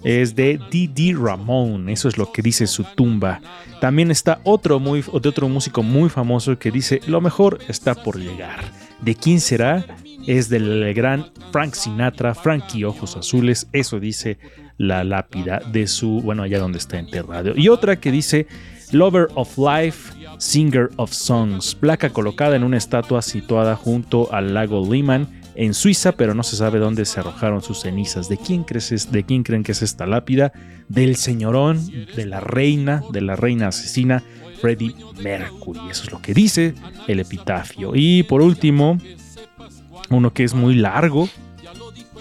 [0.05, 3.41] Es de Didi Ramón, eso es lo que dice su tumba.
[3.81, 8.17] También está otro, muy, de otro músico muy famoso que dice, lo mejor está por
[8.17, 8.61] llegar.
[9.03, 9.85] ¿De quién será?
[10.29, 14.37] es del gran Frank Sinatra, Frankie Ojos Azules, eso dice
[14.77, 17.55] la lápida de su, bueno, allá donde está enterrado.
[17.57, 18.47] Y otra que dice
[18.93, 24.87] Lover of Life, Singer of Songs, placa colocada en una estatua situada junto al lago
[24.87, 28.29] Liman en Suiza, pero no se sabe dónde se arrojaron sus cenizas.
[28.29, 30.53] ¿De quién, crees, ¿De quién creen que es esta lápida?
[30.89, 31.81] Del señorón,
[32.15, 34.23] de la reina, de la reina asesina,
[34.61, 35.81] Freddie Mercury.
[35.91, 36.75] Eso es lo que dice
[37.07, 37.93] el epitafio.
[37.95, 38.99] Y por último,
[40.11, 41.29] uno que es muy largo,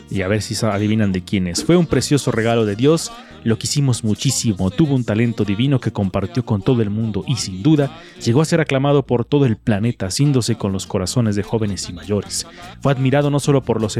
[0.10, 1.64] y a ver si adivinan de quién es.
[1.64, 3.12] Fue un precioso regalo de Dios
[3.44, 7.64] lo quisimos muchísimo, tuvo un talento divino que compartió con todo el mundo y sin
[7.64, 11.90] duda llegó a ser aclamado por todo el planeta, haciéndose con los corazones de jóvenes
[11.90, 12.48] y mayores.
[12.82, 14.00] Fue admirado no solo por los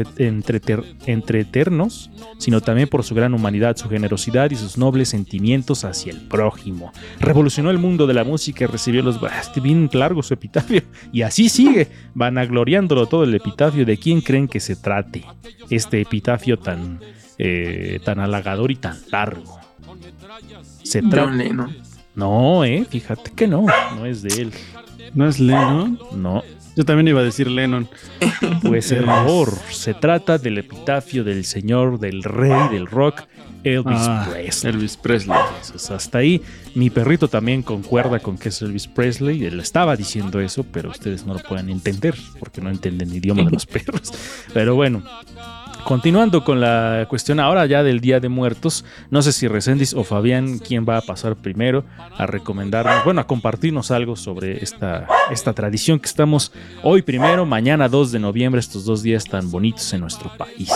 [1.06, 6.20] entreternos, sino también por su gran humanidad, su generosidad y sus nobles sentimientos hacia el
[6.20, 6.92] prójimo.
[7.20, 9.18] Revolucionó el mundo de la música y recibió los...
[9.62, 10.82] bien largo su epitafio.
[11.12, 15.24] Y así sigue, vanagloriándolo todo el epitafio de quién creen que se trate.
[15.70, 17.00] Este epitafio tan
[17.38, 19.58] eh, tan halagador y tan largo.
[20.82, 21.30] Se trata.
[21.30, 21.68] No,
[22.14, 24.52] no, eh, fíjate que no, no es de él.
[25.14, 25.98] ¿No es Lennon?
[26.14, 26.42] No.
[26.76, 27.88] Yo también iba a decir Lennon.
[28.62, 29.52] Pues error.
[29.70, 33.22] Se trata del epitafio del señor, del rey del rock,
[33.64, 34.72] Elvis ah, Presley.
[34.72, 35.38] Elvis Presley.
[35.90, 36.40] hasta ahí.
[36.74, 39.44] Mi perrito también concuerda con que es Elvis Presley.
[39.44, 43.42] Él estaba diciendo eso, pero ustedes no lo pueden entender porque no entienden el idioma
[43.42, 44.12] de los perros.
[44.54, 45.02] Pero bueno,
[45.88, 50.04] Continuando con la cuestión ahora ya del Día de Muertos, no sé si Resendiz o
[50.04, 51.82] Fabián, quién va a pasar primero
[52.14, 57.88] a recomendarnos, bueno, a compartirnos algo sobre esta, esta tradición que estamos hoy primero, mañana
[57.88, 60.70] 2 de noviembre, estos dos días tan bonitos en nuestro país.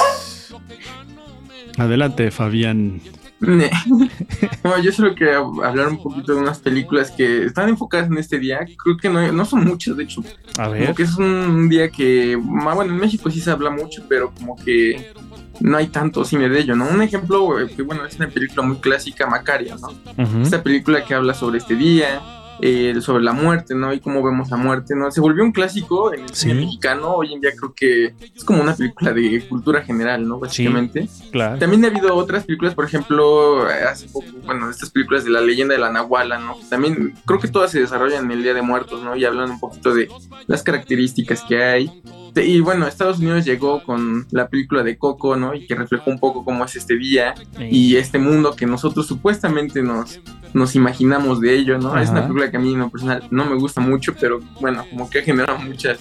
[1.76, 3.02] Adelante, Fabián.
[4.82, 8.60] yo solo quería hablar un poquito de unas películas que están enfocadas en este día.
[8.82, 10.22] Creo que no, son muchas, de hecho.
[10.58, 10.82] A ver.
[10.84, 14.56] Como que es un día que, bueno, en México sí se habla mucho, pero como
[14.56, 15.12] que
[15.60, 16.86] no hay tanto cine de ello, ¿no?
[16.88, 20.42] Un ejemplo, eh, que bueno, es una película muy clásica, Macaria, ¿no?
[20.42, 22.20] Esta película que habla sobre este día,
[22.64, 23.92] eh, sobre la muerte, ¿no?
[23.92, 25.10] Y cómo vemos la muerte, ¿no?
[25.10, 27.16] Se volvió un clásico en el cine mexicano.
[27.16, 30.38] Hoy en día creo que es como una película de cultura general, ¿no?
[30.38, 31.08] Básicamente.
[31.32, 31.58] claro.
[31.58, 35.74] También ha habido otras películas, por ejemplo, hace poco, bueno, estas películas de la leyenda
[35.74, 36.56] de la Nahuala, ¿no?
[36.70, 39.16] También creo que todas se desarrollan en el Día de Muertos, ¿no?
[39.16, 40.08] Y hablan un poquito de
[40.46, 42.02] las características que hay.
[42.36, 45.52] Y bueno, Estados Unidos llegó con la película de Coco, ¿no?
[45.52, 49.82] Y que reflejó un poco cómo es este día y este mundo que nosotros supuestamente
[49.82, 50.20] nos,
[50.54, 51.98] nos imaginamos de ello, ¿no?
[51.98, 55.08] Es una película que a mí en personal no me gusta mucho, pero bueno, como
[55.08, 55.98] que ha generado muchas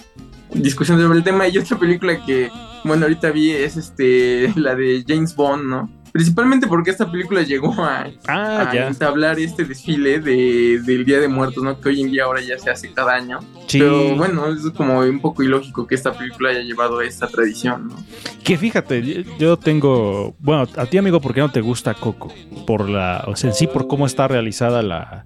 [0.52, 1.48] discusiones sobre el tema.
[1.48, 2.50] Y otra película que,
[2.84, 6.01] bueno, ahorita vi es este, la de James Bond, ¿no?
[6.12, 11.64] Principalmente porque esta película llegó a, ah, entablar este desfile de, del Día de Muertos,
[11.64, 11.80] ¿no?
[11.80, 13.40] Que hoy en día ahora ya se hace cada año.
[13.70, 17.88] Pero bueno, es como un poco ilógico que esta película haya llevado a esta tradición,
[17.88, 17.96] ¿no?
[18.44, 20.34] Que fíjate, yo tengo.
[20.38, 22.30] Bueno, a ti, amigo, ¿por qué no te gusta Coco?
[22.66, 23.24] Por la.
[23.26, 25.24] O sea, en sí, por cómo está realizada la,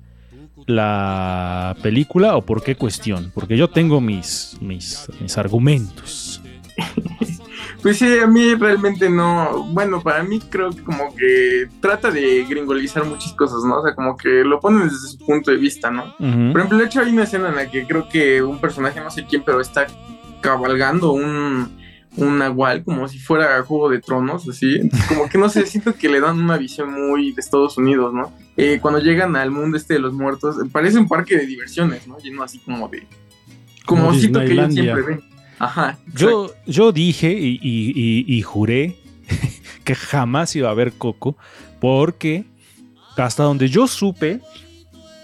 [0.67, 3.33] la película o por qué cuestión?
[3.35, 6.41] Porque yo tengo mis, mis, mis argumentos.
[7.87, 9.63] Pues sí, a mí realmente no.
[9.73, 13.79] Bueno, para mí creo que como que trata de gringolizar muchas cosas, ¿no?
[13.79, 16.13] O sea, como que lo ponen desde su punto de vista, ¿no?
[16.17, 16.27] Por
[16.59, 19.25] ejemplo, de hecho hay una escena en la que creo que un personaje, no sé
[19.25, 19.87] quién, pero está
[20.41, 21.79] cabalgando un,
[22.17, 24.91] un nahual como si fuera Juego de Tronos, así.
[25.09, 28.33] como que no sé, siento que le dan una visión muy de Estados Unidos, ¿no?
[28.57, 32.19] Eh, cuando llegan al mundo este de los muertos, parece un parque de diversiones, ¿no?
[32.19, 33.07] Lleno así como de.
[33.85, 35.36] Como, siento que ellos siempre ven.
[35.59, 35.99] Ajá.
[36.15, 38.97] Yo, yo dije y, juré
[39.85, 41.37] que jamás iba a haber Coco
[41.81, 42.45] porque
[43.17, 44.41] hasta donde yo supe,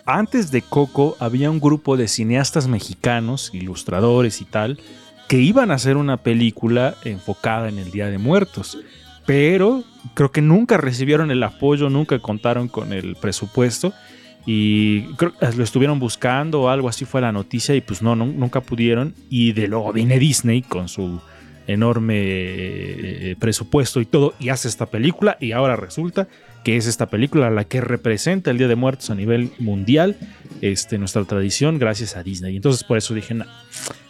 [0.07, 4.81] antes de Coco había un grupo de cineastas mexicanos, ilustradores y tal,
[5.29, 8.79] que iban a hacer una película enfocada en el Día de Muertos.
[9.27, 13.93] Pero creo que nunca recibieron el apoyo, nunca contaron con el presupuesto
[14.45, 18.17] y creo que lo estuvieron buscando o algo así fue la noticia y pues no,
[18.17, 19.15] nunca pudieron.
[19.29, 21.21] Y de luego viene Disney con su
[21.67, 26.27] enorme eh, presupuesto y todo y hace esta película y ahora resulta
[26.65, 30.17] que es esta película la que representa el Día de Muertos a nivel mundial,
[30.61, 32.57] este, nuestra tradición gracias a Disney.
[32.57, 33.37] Entonces por eso dije,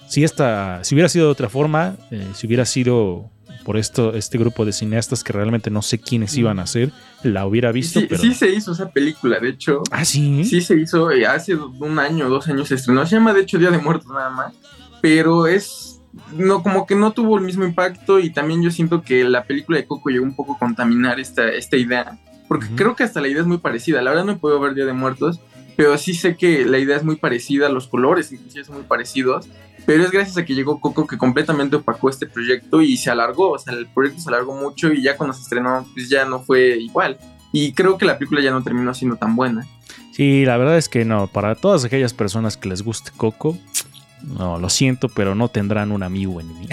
[0.08, 3.30] si, esta, si hubiera sido de otra forma, eh, si hubiera sido
[3.62, 6.92] por esto, este grupo de cineastas que realmente no sé quiénes iban a ser,
[7.22, 8.00] la hubiera visto.
[8.00, 9.82] Sí, sí se hizo esa película, de hecho.
[9.90, 10.44] Ah, sí.
[10.44, 13.06] Sí se hizo, eh, hace un año, dos años se estrenó.
[13.06, 14.54] Se llama de hecho Día de Muertos nada más.
[15.00, 16.00] Pero es,
[16.36, 19.78] no, como que no tuvo el mismo impacto y también yo siento que la película
[19.78, 22.18] de Coco llegó un poco a contaminar esta, esta idea.
[22.48, 24.02] Porque creo que hasta la idea es muy parecida.
[24.02, 25.40] La verdad no puedo ver Día de Muertos,
[25.76, 29.48] pero sí sé que la idea es muy parecida, los colores inclusive son muy parecidos
[29.86, 33.50] pero es gracias a que llegó Coco que completamente opacó este proyecto y se alargó,
[33.50, 36.40] o sea, el proyecto se alargó mucho y ya cuando se estrenó, pues ya no
[36.40, 37.18] fue igual.
[37.52, 39.66] Y creo que la película ya no terminó siendo tan buena.
[40.12, 43.58] Sí, la verdad es que no, para todas aquellas personas que les guste Coco,
[44.22, 46.68] no, lo siento, pero no tendrán un amigo en mí.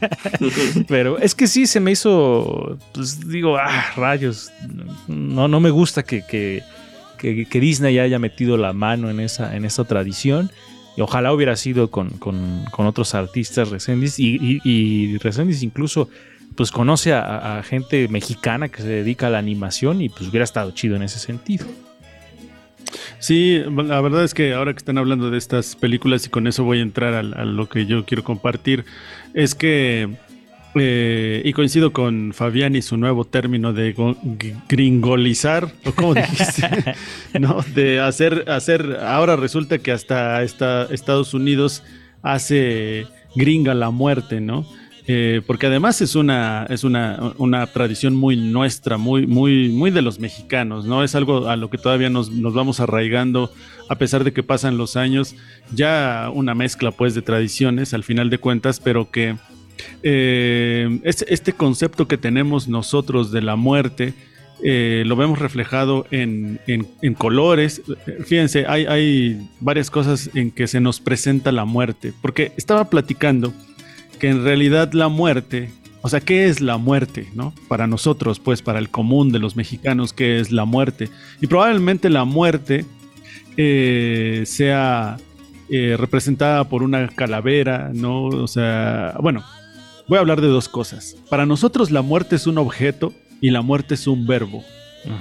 [0.88, 4.50] pero es que sí se me hizo, pues digo, ah, rayos,
[5.08, 6.62] no, no me gusta que, que,
[7.18, 10.50] que, que Disney haya metido la mano en esa, en esa tradición.
[10.98, 16.08] Ojalá hubiera sido con, con, con otros artistas Resendiz y, y, Resendiz incluso
[16.54, 20.44] pues conoce a, a, gente mexicana que se dedica a la animación y pues hubiera
[20.44, 21.66] estado chido en ese sentido.
[23.18, 26.64] Sí, la verdad es que ahora que están hablando de estas películas y con eso
[26.64, 28.84] voy a entrar a, a lo que yo quiero compartir,
[29.34, 30.16] es que
[30.78, 33.94] eh, y coincido con Fabián y su nuevo término de
[34.68, 36.94] gringolizar, o como dijiste,
[37.40, 37.62] ¿no?
[37.74, 41.82] De hacer, hacer, ahora resulta que hasta, Estados Unidos
[42.22, 44.66] hace gringa la muerte, ¿no?
[45.08, 50.02] Eh, porque además es una, es una, una, tradición muy nuestra, muy, muy, muy de
[50.02, 51.04] los mexicanos, ¿no?
[51.04, 53.52] Es algo a lo que todavía nos, nos, vamos arraigando,
[53.88, 55.36] a pesar de que pasan los años,
[55.72, 59.36] ya una mezcla pues de tradiciones al final de cuentas, pero que
[60.02, 64.14] eh, este, este, concepto que tenemos nosotros de la muerte
[64.62, 67.82] eh, lo vemos reflejado en, en, colores.
[68.24, 73.52] Fíjense, hay, hay varias cosas en que se nos presenta la muerte, porque estaba platicando
[74.18, 75.70] que en realidad la muerte,
[76.00, 77.26] o sea, ¿qué es la muerte?
[77.34, 77.52] ¿no?
[77.68, 81.10] Para nosotros, pues, para el común de los mexicanos, ¿qué es la muerte?
[81.42, 82.86] Y probablemente la muerte
[83.58, 85.18] eh, sea
[85.68, 88.24] eh, representada por una calavera, ¿no?
[88.24, 89.44] O sea, bueno,
[90.08, 91.16] voy a hablar de dos cosas.
[91.28, 94.64] Para nosotros la muerte es un objeto y la muerte es un verbo.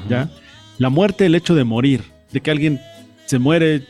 [0.10, 0.30] ¿ya?
[0.78, 2.82] La muerte, el hecho de morir, de que alguien
[3.26, 3.84] se muere,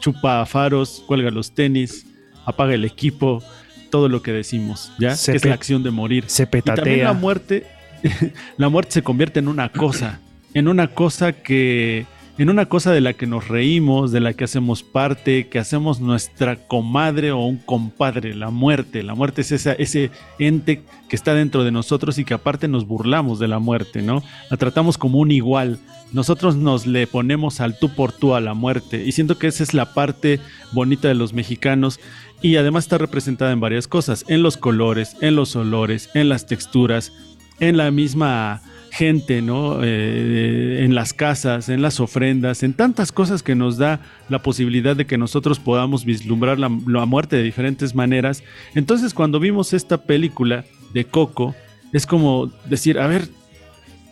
[0.00, 2.06] chupa faros, cuelga los tenis,
[2.44, 3.42] apaga el equipo,
[3.90, 5.14] todo lo que decimos, ¿ya?
[5.14, 6.24] Se es la acción de morir.
[6.26, 6.74] Se petatea.
[6.74, 7.66] Y también la muerte,
[8.56, 10.20] la muerte se convierte en una cosa,
[10.52, 12.06] en una cosa que
[12.36, 16.00] en una cosa de la que nos reímos, de la que hacemos parte, que hacemos
[16.00, 19.04] nuestra comadre o un compadre, la muerte.
[19.04, 20.10] La muerte es ese
[20.40, 24.22] ente que está dentro de nosotros y que aparte nos burlamos de la muerte, ¿no?
[24.50, 25.78] La tratamos como un igual.
[26.12, 29.04] Nosotros nos le ponemos al tú por tú a la muerte.
[29.04, 30.40] Y siento que esa es la parte
[30.72, 32.00] bonita de los mexicanos.
[32.42, 36.46] Y además está representada en varias cosas, en los colores, en los olores, en las
[36.46, 37.12] texturas,
[37.60, 38.60] en la misma
[38.94, 39.80] gente, ¿no?
[39.82, 44.94] Eh, en las casas, en las ofrendas, en tantas cosas que nos da la posibilidad
[44.94, 48.44] de que nosotros podamos vislumbrar la, la, muerte de diferentes maneras.
[48.76, 51.56] Entonces, cuando vimos esta película de Coco,
[51.92, 53.28] es como decir, a ver,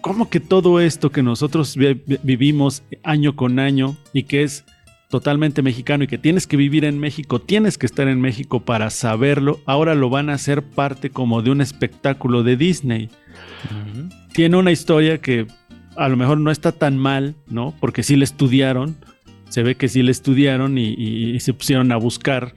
[0.00, 4.64] ¿cómo que todo esto que nosotros vi vivimos año con año y que es
[5.12, 8.90] totalmente mexicano y que tienes que vivir en México, tienes que estar en México para
[8.90, 13.08] saberlo, ahora lo van a hacer parte como de un espectáculo de Disney.
[13.70, 15.46] Uh -huh tiene una historia que
[15.96, 17.74] a lo mejor no está tan mal, ¿no?
[17.80, 18.96] Porque sí le estudiaron,
[19.48, 22.54] se ve que sí le estudiaron y, y, y, se pusieron a buscar,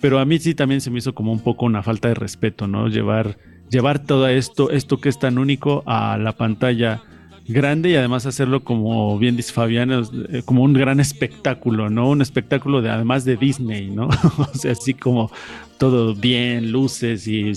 [0.00, 2.66] pero a mí sí también se me hizo como un poco una falta de respeto,
[2.66, 2.88] ¿no?
[2.88, 3.38] Llevar,
[3.70, 7.02] llevar todo esto, esto que es tan único a la pantalla
[7.48, 9.90] grande y además hacerlo como bien dice Fabián,
[10.44, 12.10] como un gran espectáculo, ¿no?
[12.10, 14.08] Un espectáculo de además de Disney, ¿no?
[14.38, 15.30] o sea, así como
[15.78, 17.52] todo bien, luces y,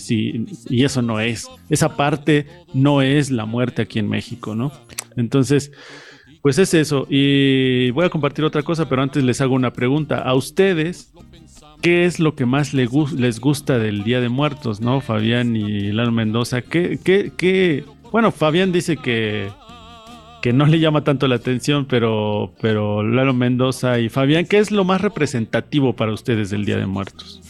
[0.69, 1.47] y, eso no es.
[1.69, 4.71] Esa parte no es la muerte aquí en México, ¿no?
[5.15, 5.71] Entonces,
[6.41, 7.07] pues es eso.
[7.09, 10.19] Y voy a compartir otra cosa, pero antes les hago una pregunta.
[10.19, 11.13] A ustedes,
[11.81, 15.01] ¿qué es lo que más les gusta del Día de Muertos, ¿no?
[15.01, 17.85] Fabián y Lalo Mendoza, ¿qué, qué, qué?
[18.11, 19.49] Bueno, Fabián dice que
[20.41, 24.71] que no le llama tanto la atención, pero, pero Lalo Mendoza y Fabián, ¿qué es
[24.71, 27.41] lo más representativo para ustedes del Día de Muertos?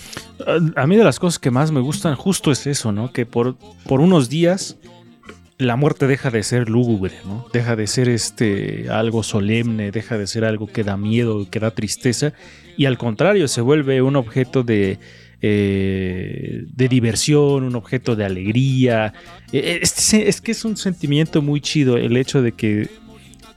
[0.75, 3.11] A mí de las cosas que más me gustan justo es eso, ¿no?
[3.11, 4.77] Que por, por unos días
[5.57, 7.45] la muerte deja de ser lúgubre, ¿no?
[7.51, 11.71] Deja de ser este algo solemne, deja de ser algo que da miedo, que da
[11.71, 12.33] tristeza,
[12.77, 14.99] y al contrario, se vuelve un objeto de,
[15.41, 19.13] eh, de diversión, un objeto de alegría.
[19.53, 22.89] Eh, es, es, que es un sentimiento muy chido el hecho de que,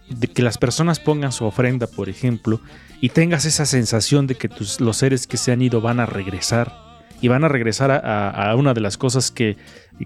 [0.08, 2.60] de que las personas pongan su ofrenda, por ejemplo,
[3.00, 6.06] y tengas esa sensación de que tus, los seres que se han ido van a
[6.06, 6.72] regresar.
[7.20, 9.56] Y van a regresar a, una de las cosas que,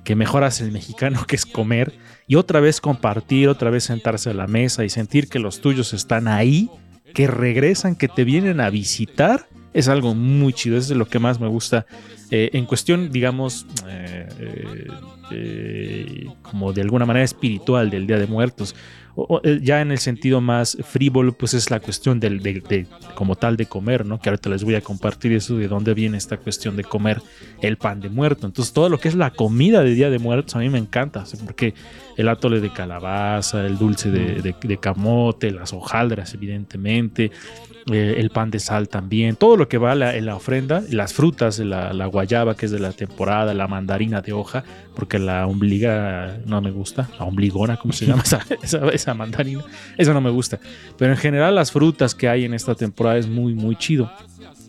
[0.04, 1.94] que mejor hace el mexicano, que es comer.
[2.26, 5.94] Y otra vez compartir, otra vez sentarse a la mesa y sentir que los tuyos
[5.94, 6.68] están ahí,
[7.14, 9.46] que regresan, que te vienen a visitar
[9.76, 11.84] Es algo muy chido, es de lo que más me gusta.
[12.30, 14.26] Eh, en cuestión, digamos, eh,
[15.30, 18.74] eh, como de alguna manera espiritual del Día de Muertos.
[19.18, 23.56] O- ya en el sentido más frívolo, pues es la cuestión del, de, como tal
[23.56, 24.20] de comer, ¿no?
[24.20, 27.22] Que ahorita les voy a compartir eso de dónde viene esta cuestión de comer
[27.62, 28.46] el pan de muerto.
[28.46, 31.24] Entonces, todo lo que es la comida de Día de Muertos a mí me encanta,
[31.46, 31.72] porque
[32.18, 37.30] el atole de calabaza, el dulce de- de camote, las hojaldras, evidentemente,
[37.92, 41.60] eh, el pan de sal también, todo lo que va en la ofrenda, las frutas,
[41.60, 44.64] la, guayaba que es de la temporada, la mandarina de hoja,
[44.96, 48.22] porque la ombliga no me gusta, la ombligona, ¿cómo se llama
[48.62, 49.62] esa, esa, mandarina?
[49.96, 50.58] Esa no me gusta.
[50.98, 54.10] Pero en general las frutas que hay en esta temporada es muy, muy chido.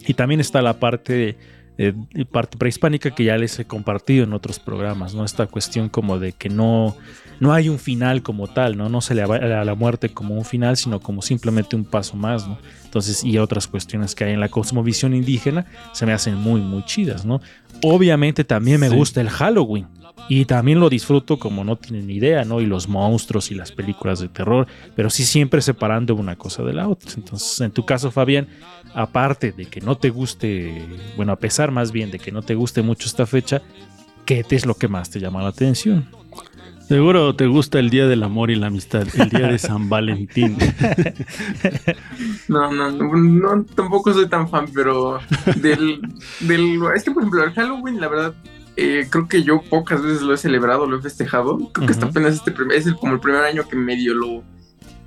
[0.06, 1.38] Y también está la parte,
[1.78, 1.94] eh,
[2.32, 5.24] parte prehispánica que ya les he compartido en otros programas, ¿no?
[5.24, 6.96] Esta cuestión como de que no,
[7.40, 8.90] no hay un final como tal, ¿no?
[8.90, 12.16] No se le va a la muerte como un final, sino como simplemente un paso
[12.16, 12.58] más, ¿no?
[12.84, 16.84] Entonces, y otras cuestiones que hay en la cosmovisión indígena se me hacen muy, muy
[16.86, 17.42] chidas, ¿no?
[17.84, 18.96] Obviamente también me Sí.
[18.96, 19.88] gusta el Halloween.
[20.30, 22.60] Y también lo disfruto como no tienen idea, ¿no?
[22.60, 26.74] Y los monstruos y las películas de terror, pero sí siempre separando una cosa de
[26.74, 27.12] la otra.
[27.16, 28.48] Entonces, en tu caso, Fabián,
[28.94, 32.56] aparte de que no te guste, bueno, a pesar más bien de que no te
[32.56, 33.62] guste mucho esta fecha,
[34.26, 36.10] ¿qué es lo que más te llama la atención?
[36.88, 40.58] Seguro te gusta el Día del Amor y la Amistad, el Día de San Valentín.
[42.48, 45.20] No, no, no, no, tampoco soy tan fan, pero
[45.58, 46.00] del,
[46.40, 46.80] del...
[46.96, 48.34] Es que, por ejemplo, el Halloween, la verdad,
[48.78, 51.58] eh, creo que yo pocas veces lo he celebrado, lo he festejado.
[51.74, 54.44] Creo que hasta apenas este es el- como el primer año que medio lo,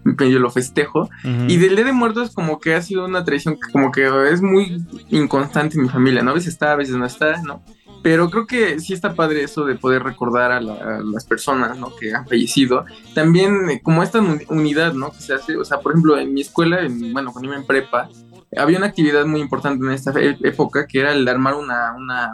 [0.04, 1.08] medio lo festejo.
[1.48, 4.42] Y del Día de Muertos como que ha sido una tradición que como que es
[4.42, 6.32] muy inconstante en mi familia, ¿no?
[6.32, 7.62] A veces está, a veces no está, ¿no?
[8.02, 11.78] Pero creo que sí está padre eso de poder recordar a, la- a las personas,
[11.78, 11.94] ¿no?
[11.96, 12.84] Que han fallecido.
[13.14, 15.10] También eh, como esta uni- unidad, ¿no?
[15.12, 17.66] Que se hace, o sea, por ejemplo, en mi escuela, en- bueno, cuando iba en
[17.66, 18.08] prepa,
[18.56, 21.92] había una actividad muy importante en esta e- época que era el de armar una,
[21.94, 22.32] una,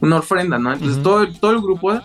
[0.00, 0.72] una ofrenda, ¿no?
[0.72, 1.02] Entonces Ujú.
[1.04, 1.98] todo, todo el grupo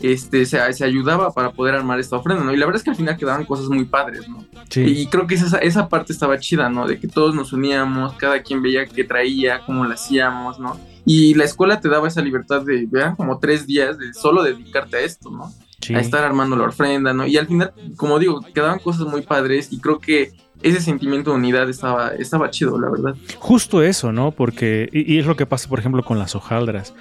[0.00, 2.52] este, se, se ayudaba para poder armar esta ofrenda, ¿no?
[2.52, 4.44] Y la verdad es que al final quedaban cosas muy padres, ¿no?
[4.68, 4.82] Sí.
[4.82, 6.86] Y creo que esa, esa parte estaba chida, ¿no?
[6.86, 10.78] De que todos nos uníamos, cada quien veía qué traía, cómo lo hacíamos, ¿no?
[11.06, 14.96] Y la escuela te daba esa libertad de, vean, como tres días de solo dedicarte
[14.98, 15.50] a esto, ¿no?
[15.80, 15.94] Sí.
[15.94, 17.26] A estar armando la ofrenda, ¿no?
[17.26, 20.32] Y al final, como digo, quedaban cosas muy padres y creo que
[20.62, 23.14] ese sentimiento de unidad estaba, estaba chido, la verdad.
[23.38, 24.32] Justo eso, ¿no?
[24.32, 26.92] Porque, y, y es lo que pasa, por ejemplo, con las hojaldras.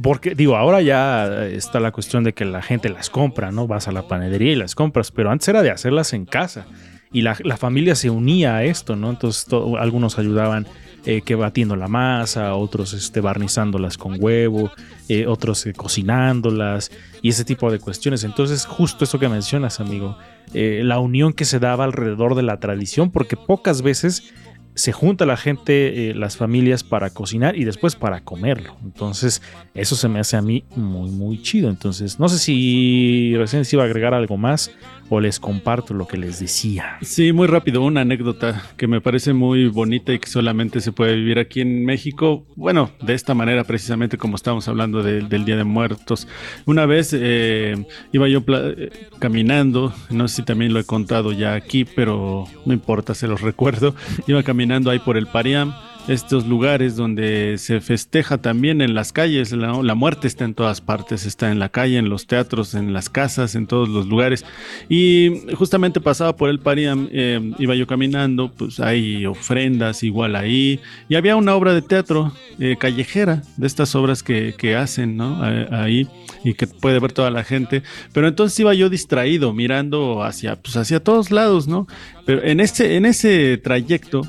[0.00, 3.66] Porque, digo, ahora ya está la cuestión de que la gente las compra, ¿no?
[3.66, 6.66] Vas a la panadería y las compras, pero antes era de hacerlas en casa.
[7.12, 9.10] Y la, la familia se unía a esto, ¿no?
[9.10, 10.66] Entonces, to- algunos ayudaban
[11.06, 14.70] eh, que batiendo la masa, otros este, barnizándolas con huevo,
[15.08, 16.90] eh, otros eh, cocinándolas
[17.22, 18.22] y ese tipo de cuestiones.
[18.22, 20.18] Entonces, justo eso que mencionas, amigo,
[20.52, 24.34] la unión que se daba alrededor de la tradición, porque pocas veces
[24.74, 28.76] se junta la gente, las familias para cocinar y después para comerlo.
[28.82, 29.42] Entonces,
[29.74, 31.70] eso se me hace a mí muy, muy chido.
[31.70, 34.72] Entonces, no sé si recién se iba a agregar algo más
[35.10, 36.96] o les comparto lo que les decía.
[37.02, 41.16] Sí, muy rápido, una anécdota que me parece muy bonita y que solamente se puede
[41.16, 42.46] vivir aquí en México.
[42.56, 46.28] Bueno, de esta manera precisamente como estamos hablando de- del Día de Muertos.
[46.64, 51.54] Una vez eh, iba yo eh, caminando, no sé si también lo he contado ya
[51.54, 53.94] aquí, pero no importa, se los recuerdo.
[54.26, 55.74] Iba caminando ahí por el Pariam.
[56.08, 61.24] Estos lugares donde se festeja también en las calles, la, muerte está en todas partes,
[61.24, 64.44] está en la calle, en los teatros, en las casas, en todos los lugares.
[64.88, 70.80] Y justamente pasaba por el Pariam, eh, iba yo caminando, pues hay ofrendas igual ahí.
[71.08, 75.40] Y había una obra de teatro eh, callejera, de estas obras que, que hacen, ¿no?
[75.42, 76.08] Ahí
[76.44, 77.82] y que puede ver toda la gente.
[78.12, 81.86] Pero entonces iba yo distraído, mirando hacia, pues hacia todos lados, ¿no?
[82.24, 84.26] Pero en ese, en ese trayecto,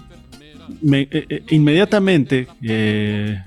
[0.82, 3.39] me- eh, eh, inmediatamente eh,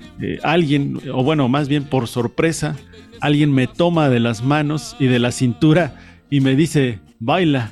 [0.43, 2.75] alguien, o bueno, más bien por sorpresa,
[3.21, 5.95] alguien me toma de las manos y de la cintura
[6.29, 7.71] y me dice, baila,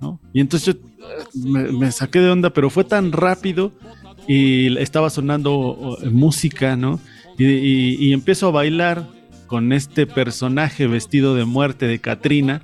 [0.00, 0.20] ¿no?
[0.32, 0.76] Y entonces
[1.34, 3.72] yo me, saqué de onda, pero fue tan rápido
[4.26, 7.00] y estaba sonando música, ¿no?
[7.38, 9.06] Y- y empiezo a bailar
[9.46, 12.62] con este personaje vestido de muerte de Katrina.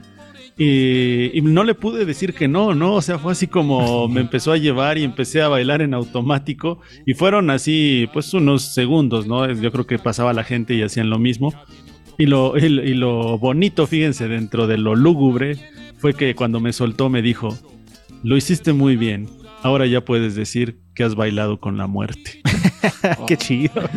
[0.58, 2.94] Y, y no le pude decir que no, ¿no?
[2.94, 6.80] O sea, fue así como me empezó a llevar y empecé a bailar en automático.
[7.04, 9.50] Y fueron así, pues, unos segundos, ¿no?
[9.52, 11.52] Yo creo que pasaba la gente y hacían lo mismo.
[12.18, 15.58] Y lo, y, y lo bonito, fíjense, dentro de lo lúgubre,
[15.98, 17.56] fue que cuando me soltó me dijo,
[18.22, 19.28] lo hiciste muy bien,
[19.62, 22.40] ahora ya puedes decir que has bailado con la muerte.
[23.28, 23.88] Qué chido.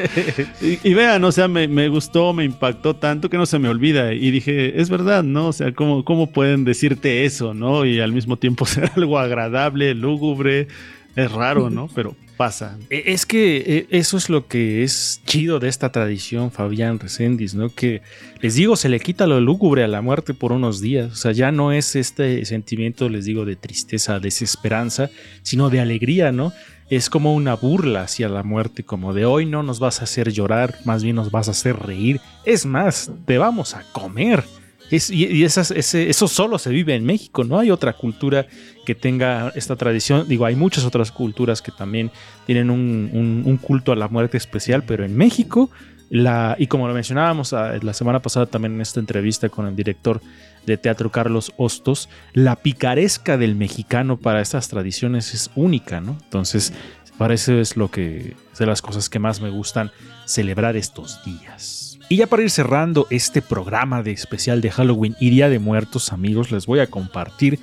[0.60, 3.68] y, y vean, o sea, me, me gustó, me impactó tanto que no se me
[3.68, 4.12] olvida.
[4.12, 5.48] Y dije, es verdad, ¿no?
[5.48, 7.86] O sea, ¿cómo, ¿cómo pueden decirte eso, ¿no?
[7.86, 10.68] Y al mismo tiempo ser algo agradable, lúgubre,
[11.16, 11.88] es raro, ¿no?
[11.94, 12.78] Pero pasa.
[12.90, 17.54] E- Es que eh, eso es lo que es chido de esta tradición, Fabián Reséndiz,
[17.54, 17.68] ¿no?
[17.70, 18.02] Que
[18.40, 21.12] les digo, se le quita lo lúgubre a la muerte por unos días.
[21.12, 25.10] O sea, ya no es este sentimiento, les digo, de tristeza, desesperanza,
[25.42, 26.52] sino de alegría, ¿no?
[26.90, 30.30] Es como una burla hacia la muerte, como de hoy no nos vas a hacer
[30.32, 32.20] llorar, más bien nos vas a hacer reír.
[32.44, 34.44] Es más, te vamos a comer.
[34.90, 38.46] Es- y esas- eso solo se vive en México, no hay otra cultura
[38.84, 40.28] que tenga esta tradición.
[40.28, 42.10] Digo, hay muchas otras culturas que también
[42.46, 45.70] tienen un, un- un culto a la muerte especial, pero en México,
[46.10, 49.74] la, y como lo mencionábamos ah, la semana pasada también en esta entrevista con el
[49.74, 50.20] director
[50.66, 56.18] de teatro Carlos Hostos, la picaresca del mexicano para estas tradiciones es única, ¿no?
[56.24, 56.72] Entonces,
[57.18, 59.90] para eso es lo que es de las cosas que más me gustan
[60.26, 61.83] celebrar estos días.
[62.08, 66.12] Y ya para ir cerrando este programa de especial de Halloween y Día de Muertos,
[66.12, 67.58] amigos, les voy a compartir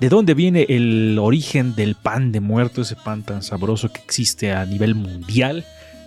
[0.00, 4.52] de dónde viene el origen del pan de muerto, ese pan tan sabroso que existe
[4.52, 5.64] a nivel mundial,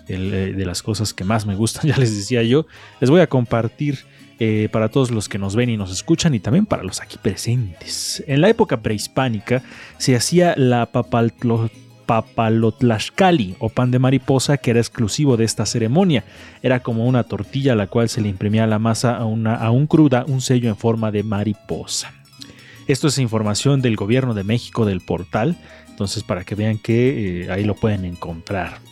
[0.08, 2.68] eh, de las cosas que más me gustan, ya les decía yo.
[3.02, 4.00] Les voy a compartir
[4.40, 7.18] eh, para todos los que nos ven y nos escuchan y también para los aquí
[7.22, 8.24] presentes.
[8.28, 9.64] En la época prehispánica
[9.98, 11.70] se hacía la papaltlo-
[12.10, 16.24] papalotlaxcali o pan de mariposa que era exclusivo de esta ceremonia.
[16.64, 19.86] Era como una tortilla a la cual se le imprimía la masa a una, aún
[19.86, 22.12] cruda un sello en forma de mariposa.
[22.88, 25.56] Esto es información del gobierno de México del portal,
[25.88, 28.89] entonces para que vean que eh, ahí lo pueden encontrar.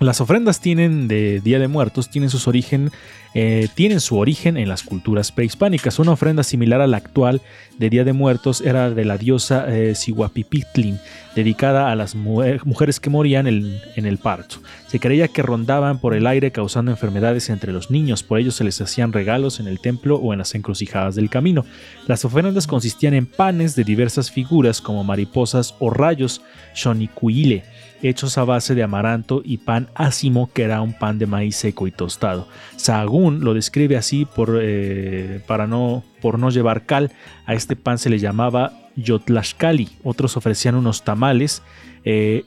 [0.00, 2.90] Las ofrendas tienen de Día de Muertos tienen, sus origen,
[3.34, 5.98] eh, tienen su origen en las culturas prehispánicas.
[5.98, 7.42] Una ofrenda similar a la actual
[7.76, 10.98] de Día de Muertos era de la diosa eh, Cihuapipitlin,
[11.36, 14.56] dedicada a las mu- mujeres que morían en, el parto.
[14.86, 18.64] Se creía que rondaban por el aire causando enfermedades entre los niños, por ello se
[18.64, 21.66] les hacían regalos en el templo o en las encrucijadas del camino.
[22.06, 26.40] Las ofrendas consistían en panes de diversas figuras como mariposas o rayos,
[26.74, 27.64] shonicuile,
[28.02, 31.86] hechos a base de amaranto y pan ácimo, que era un pan de maíz seco
[31.86, 32.48] y tostado.
[32.76, 37.12] Sahagún lo describe así por, eh, para no, por no llevar cal.
[37.46, 39.88] A este pan se le llamaba yotlaxcali.
[40.02, 41.62] Otros ofrecían unos tamales,
[42.04, 42.44] eh,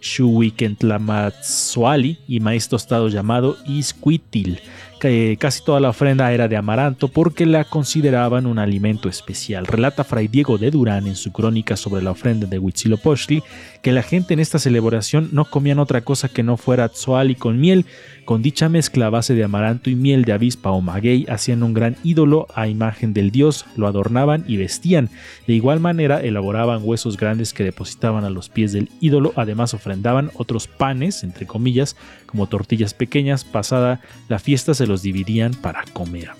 [2.27, 4.59] y maíz tostado llamado iscuitil.
[4.99, 9.65] Que casi toda la ofrenda era de amaranto porque la consideraban un alimento especial.
[9.67, 13.43] Relata Fray Diego de Durán en su crónica sobre la ofrenda de Huitzilopochtli
[13.84, 17.59] que la gente en esta celebración no comían otra cosa que no fuera tzoali con
[17.59, 17.86] miel.
[18.23, 21.73] Con dicha mezcla a base de amaranto y miel de avispa o maguey hacían un
[21.73, 25.09] gran ídolo a imagen del dios, lo adornaban y vestían.
[25.47, 30.31] De igual manera elaboraban huesos grandes que depositaban a los pies del ídolo, además ofrendaban
[30.36, 36.31] otros panes, entre comillas, como tortillas pequeñas, pasada la fiesta se los dividían para comer.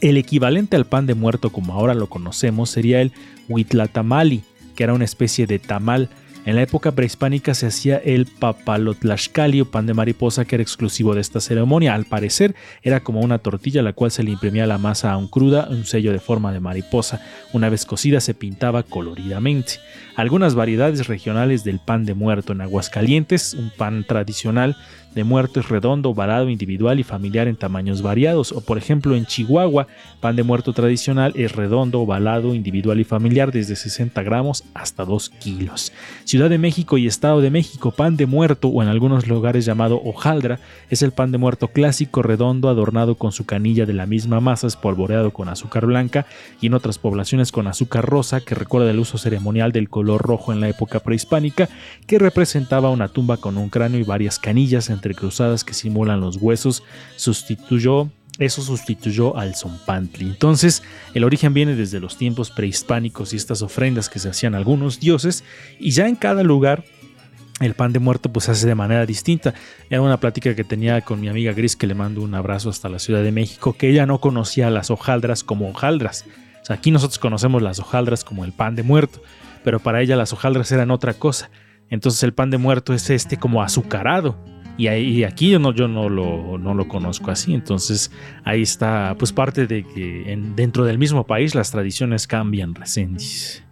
[0.00, 3.12] El equivalente al pan de muerto como ahora lo conocemos sería el
[3.48, 4.42] huitlatamali,
[4.74, 6.10] que era una especie de tamal.
[6.46, 11.12] En la época prehispánica se hacía el papalotlaxcali o pan de mariposa que era exclusivo
[11.12, 11.92] de esta ceremonia.
[11.92, 15.26] Al parecer era como una tortilla a la cual se le imprimía la masa aún
[15.26, 17.20] cruda, un sello de forma de mariposa.
[17.52, 19.80] Una vez cocida se pintaba coloridamente.
[20.14, 24.76] Algunas variedades regionales del pan de muerto en Aguascalientes, un pan tradicional
[25.16, 28.52] de muerto es redondo, ovalado, individual y familiar en tamaños variados.
[28.52, 29.86] O por ejemplo en Chihuahua,
[30.20, 35.30] pan de muerto tradicional es redondo, ovalado, individual y familiar desde 60 gramos hasta 2
[35.30, 35.90] kilos.
[36.24, 40.02] Ciudad de México y Estado de México, pan de muerto o en algunos lugares llamado
[40.04, 40.60] hojaldra,
[40.90, 44.66] es el pan de muerto clásico redondo adornado con su canilla de la misma masa
[44.66, 46.26] espolvoreado con azúcar blanca
[46.60, 50.52] y en otras poblaciones con azúcar rosa que recuerda el uso ceremonial del color rojo
[50.52, 51.70] en la época prehispánica
[52.06, 56.82] que representaba una tumba con un cráneo y varias canillas entrecruzadas que simulan los huesos,
[57.16, 60.26] sustituyó eso sustituyó al zompantli.
[60.26, 60.82] Entonces,
[61.14, 65.00] el origen viene desde los tiempos prehispánicos y estas ofrendas que se hacían a algunos
[65.00, 65.42] dioses,
[65.78, 66.84] y ya en cada lugar
[67.60, 69.54] el pan de muerto pues se hace de manera distinta.
[69.88, 72.90] Era una plática que tenía con mi amiga Gris, que le mando un abrazo hasta
[72.90, 76.26] la Ciudad de México, que ella no conocía las hojaldras como hojaldras.
[76.68, 79.22] Aquí nosotros conocemos las hojaldras como el pan de muerto,
[79.64, 81.48] pero para ella las hojaldras eran otra cosa.
[81.88, 84.36] Entonces el pan de muerto es este como azucarado.
[84.78, 85.72] Y, aquí yo, no,
[86.08, 87.54] lo, no lo conozco así.
[87.54, 88.10] Entonces
[88.44, 93.62] ahí está pues parte de que en, dentro del mismo país las tradiciones cambian, Resendiz.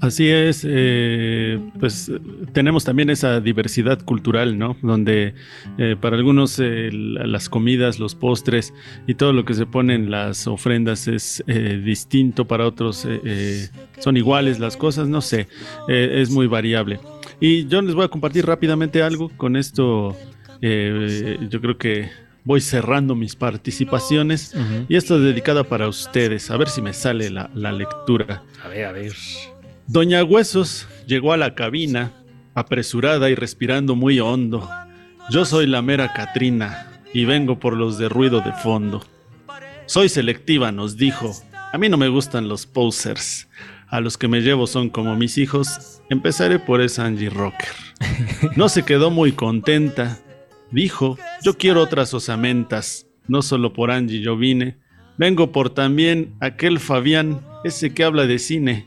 [0.00, 2.10] Así es, eh, pues
[2.52, 4.76] tenemos también esa diversidad cultural, ¿no?
[4.80, 5.34] Donde
[5.76, 8.72] eh, para algunos eh, las comidas, los postres
[9.06, 13.06] y todo lo que se pone en las ofrendas es eh, distinto, para otros
[13.98, 15.48] son iguales las cosas, no sé,
[15.88, 16.98] es muy variable.
[17.40, 20.16] Y yo les voy a compartir rápidamente algo, con esto
[20.60, 22.10] eh, yo creo que
[22.44, 24.54] voy cerrando mis participaciones
[24.88, 28.42] y esto es dedicado para ustedes, a ver si me sale la, la lectura.
[28.62, 29.14] A ver, a ver.
[29.86, 32.12] Doña Huesos llegó a la cabina
[32.54, 34.68] apresurada y respirando muy hondo.
[35.30, 39.04] Yo soy la mera Katrina y vengo por los de ruido de fondo.
[39.86, 41.32] Soy selectiva, nos dijo.
[41.72, 43.48] A mí no me gustan los posers.
[43.90, 46.00] A los que me llevo son como mis hijos.
[46.08, 47.68] Empezaré por esa Angie Rocker.
[48.56, 50.18] No se quedó muy contenta.
[50.70, 53.08] Dijo, yo quiero otras osamentas.
[53.26, 54.78] No solo por Angie yo vine.
[55.18, 58.86] Vengo por también aquel Fabián, ese que habla de cine.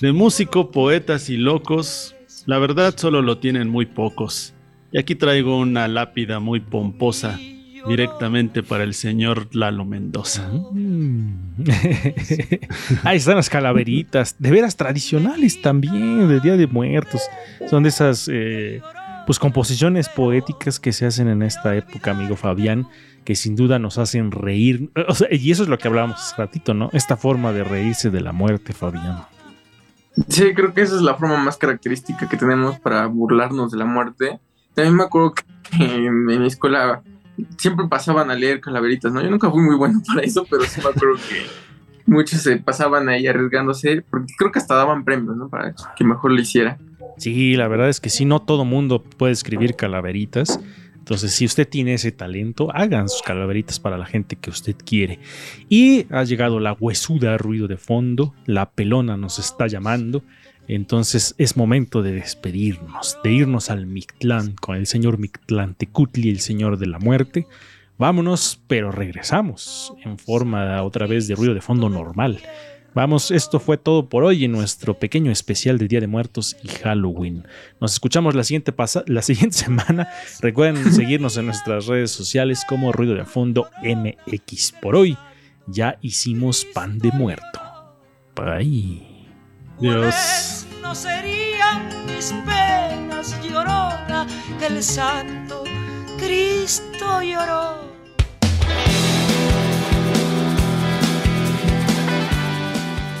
[0.00, 2.14] De músico, poetas y locos,
[2.46, 4.54] la verdad solo lo tienen muy pocos.
[4.92, 7.38] Y aquí traigo una lápida muy pomposa
[7.86, 10.48] directamente para el señor Lalo Mendoza.
[10.48, 11.64] Mm.
[13.04, 17.22] Ahí están las calaveritas, de veras tradicionales también, de Día de Muertos.
[17.68, 18.80] Son de esas eh,
[19.26, 22.88] pues composiciones poéticas que se hacen en esta época, amigo Fabián,
[23.24, 24.90] que sin duda nos hacen reír.
[25.08, 26.90] O sea, y eso es lo que hablábamos hace ratito, ¿no?
[26.92, 29.24] Esta forma de reírse de la muerte, Fabián.
[30.28, 33.84] Sí, creo que esa es la forma más característica que tenemos para burlarnos de la
[33.84, 34.40] muerte.
[34.74, 35.44] También me acuerdo que
[35.84, 37.02] en, en mi escuela
[37.56, 39.22] siempre pasaban a leer calaveritas, ¿no?
[39.22, 41.46] Yo nunca fui muy bueno para eso, pero sí me acuerdo que
[42.06, 45.48] muchos se pasaban ahí arriesgándose, porque creo que hasta daban premios, ¿no?
[45.48, 46.78] Para que mejor lo hiciera.
[47.18, 50.60] Sí, la verdad es que sí, no todo mundo puede escribir calaveritas.
[50.96, 55.18] Entonces, si usted tiene ese talento, hagan sus calaveritas para la gente que usted quiere.
[55.68, 60.22] Y ha llegado la huesuda ruido de fondo, la pelona nos está llamando.
[60.72, 66.38] Entonces es momento de despedirnos, de irnos al Mictlán con el señor Mictlán Tecutli, el
[66.38, 67.48] señor de la muerte.
[67.98, 72.38] Vámonos, pero regresamos en forma otra vez de ruido de fondo normal.
[72.94, 76.68] Vamos, esto fue todo por hoy en nuestro pequeño especial de Día de Muertos y
[76.68, 77.48] Halloween.
[77.80, 78.72] Nos escuchamos la siguiente,
[79.06, 80.08] la siguiente semana.
[80.40, 84.74] Recuerden seguirnos en nuestras redes sociales como Ruido de Fondo MX.
[84.80, 85.18] Por hoy
[85.66, 87.60] ya hicimos pan de muerto.
[88.36, 89.09] Bye.
[89.80, 90.66] Dios.
[90.82, 94.26] No serían mis penas llorona,
[94.60, 95.64] el santo
[96.18, 97.80] Cristo lloró.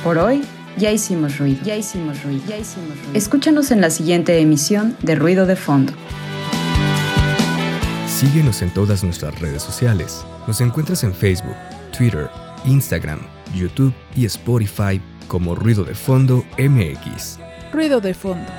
[0.04, 0.42] Por hoy
[0.76, 3.14] ya hicimos ruido, ya hicimos ruido, ya hicimos ruido.
[3.14, 5.94] Escúchanos en la siguiente emisión de Ruido de Fondo.
[8.06, 10.26] Síguenos en todas nuestras redes sociales.
[10.46, 11.56] Nos encuentras en Facebook,
[11.96, 12.28] Twitter,
[12.66, 13.20] Instagram,
[13.54, 15.00] YouTube y Spotify
[15.30, 17.38] como Ruido de Fondo MX.
[17.72, 18.50] Ruido de fondo.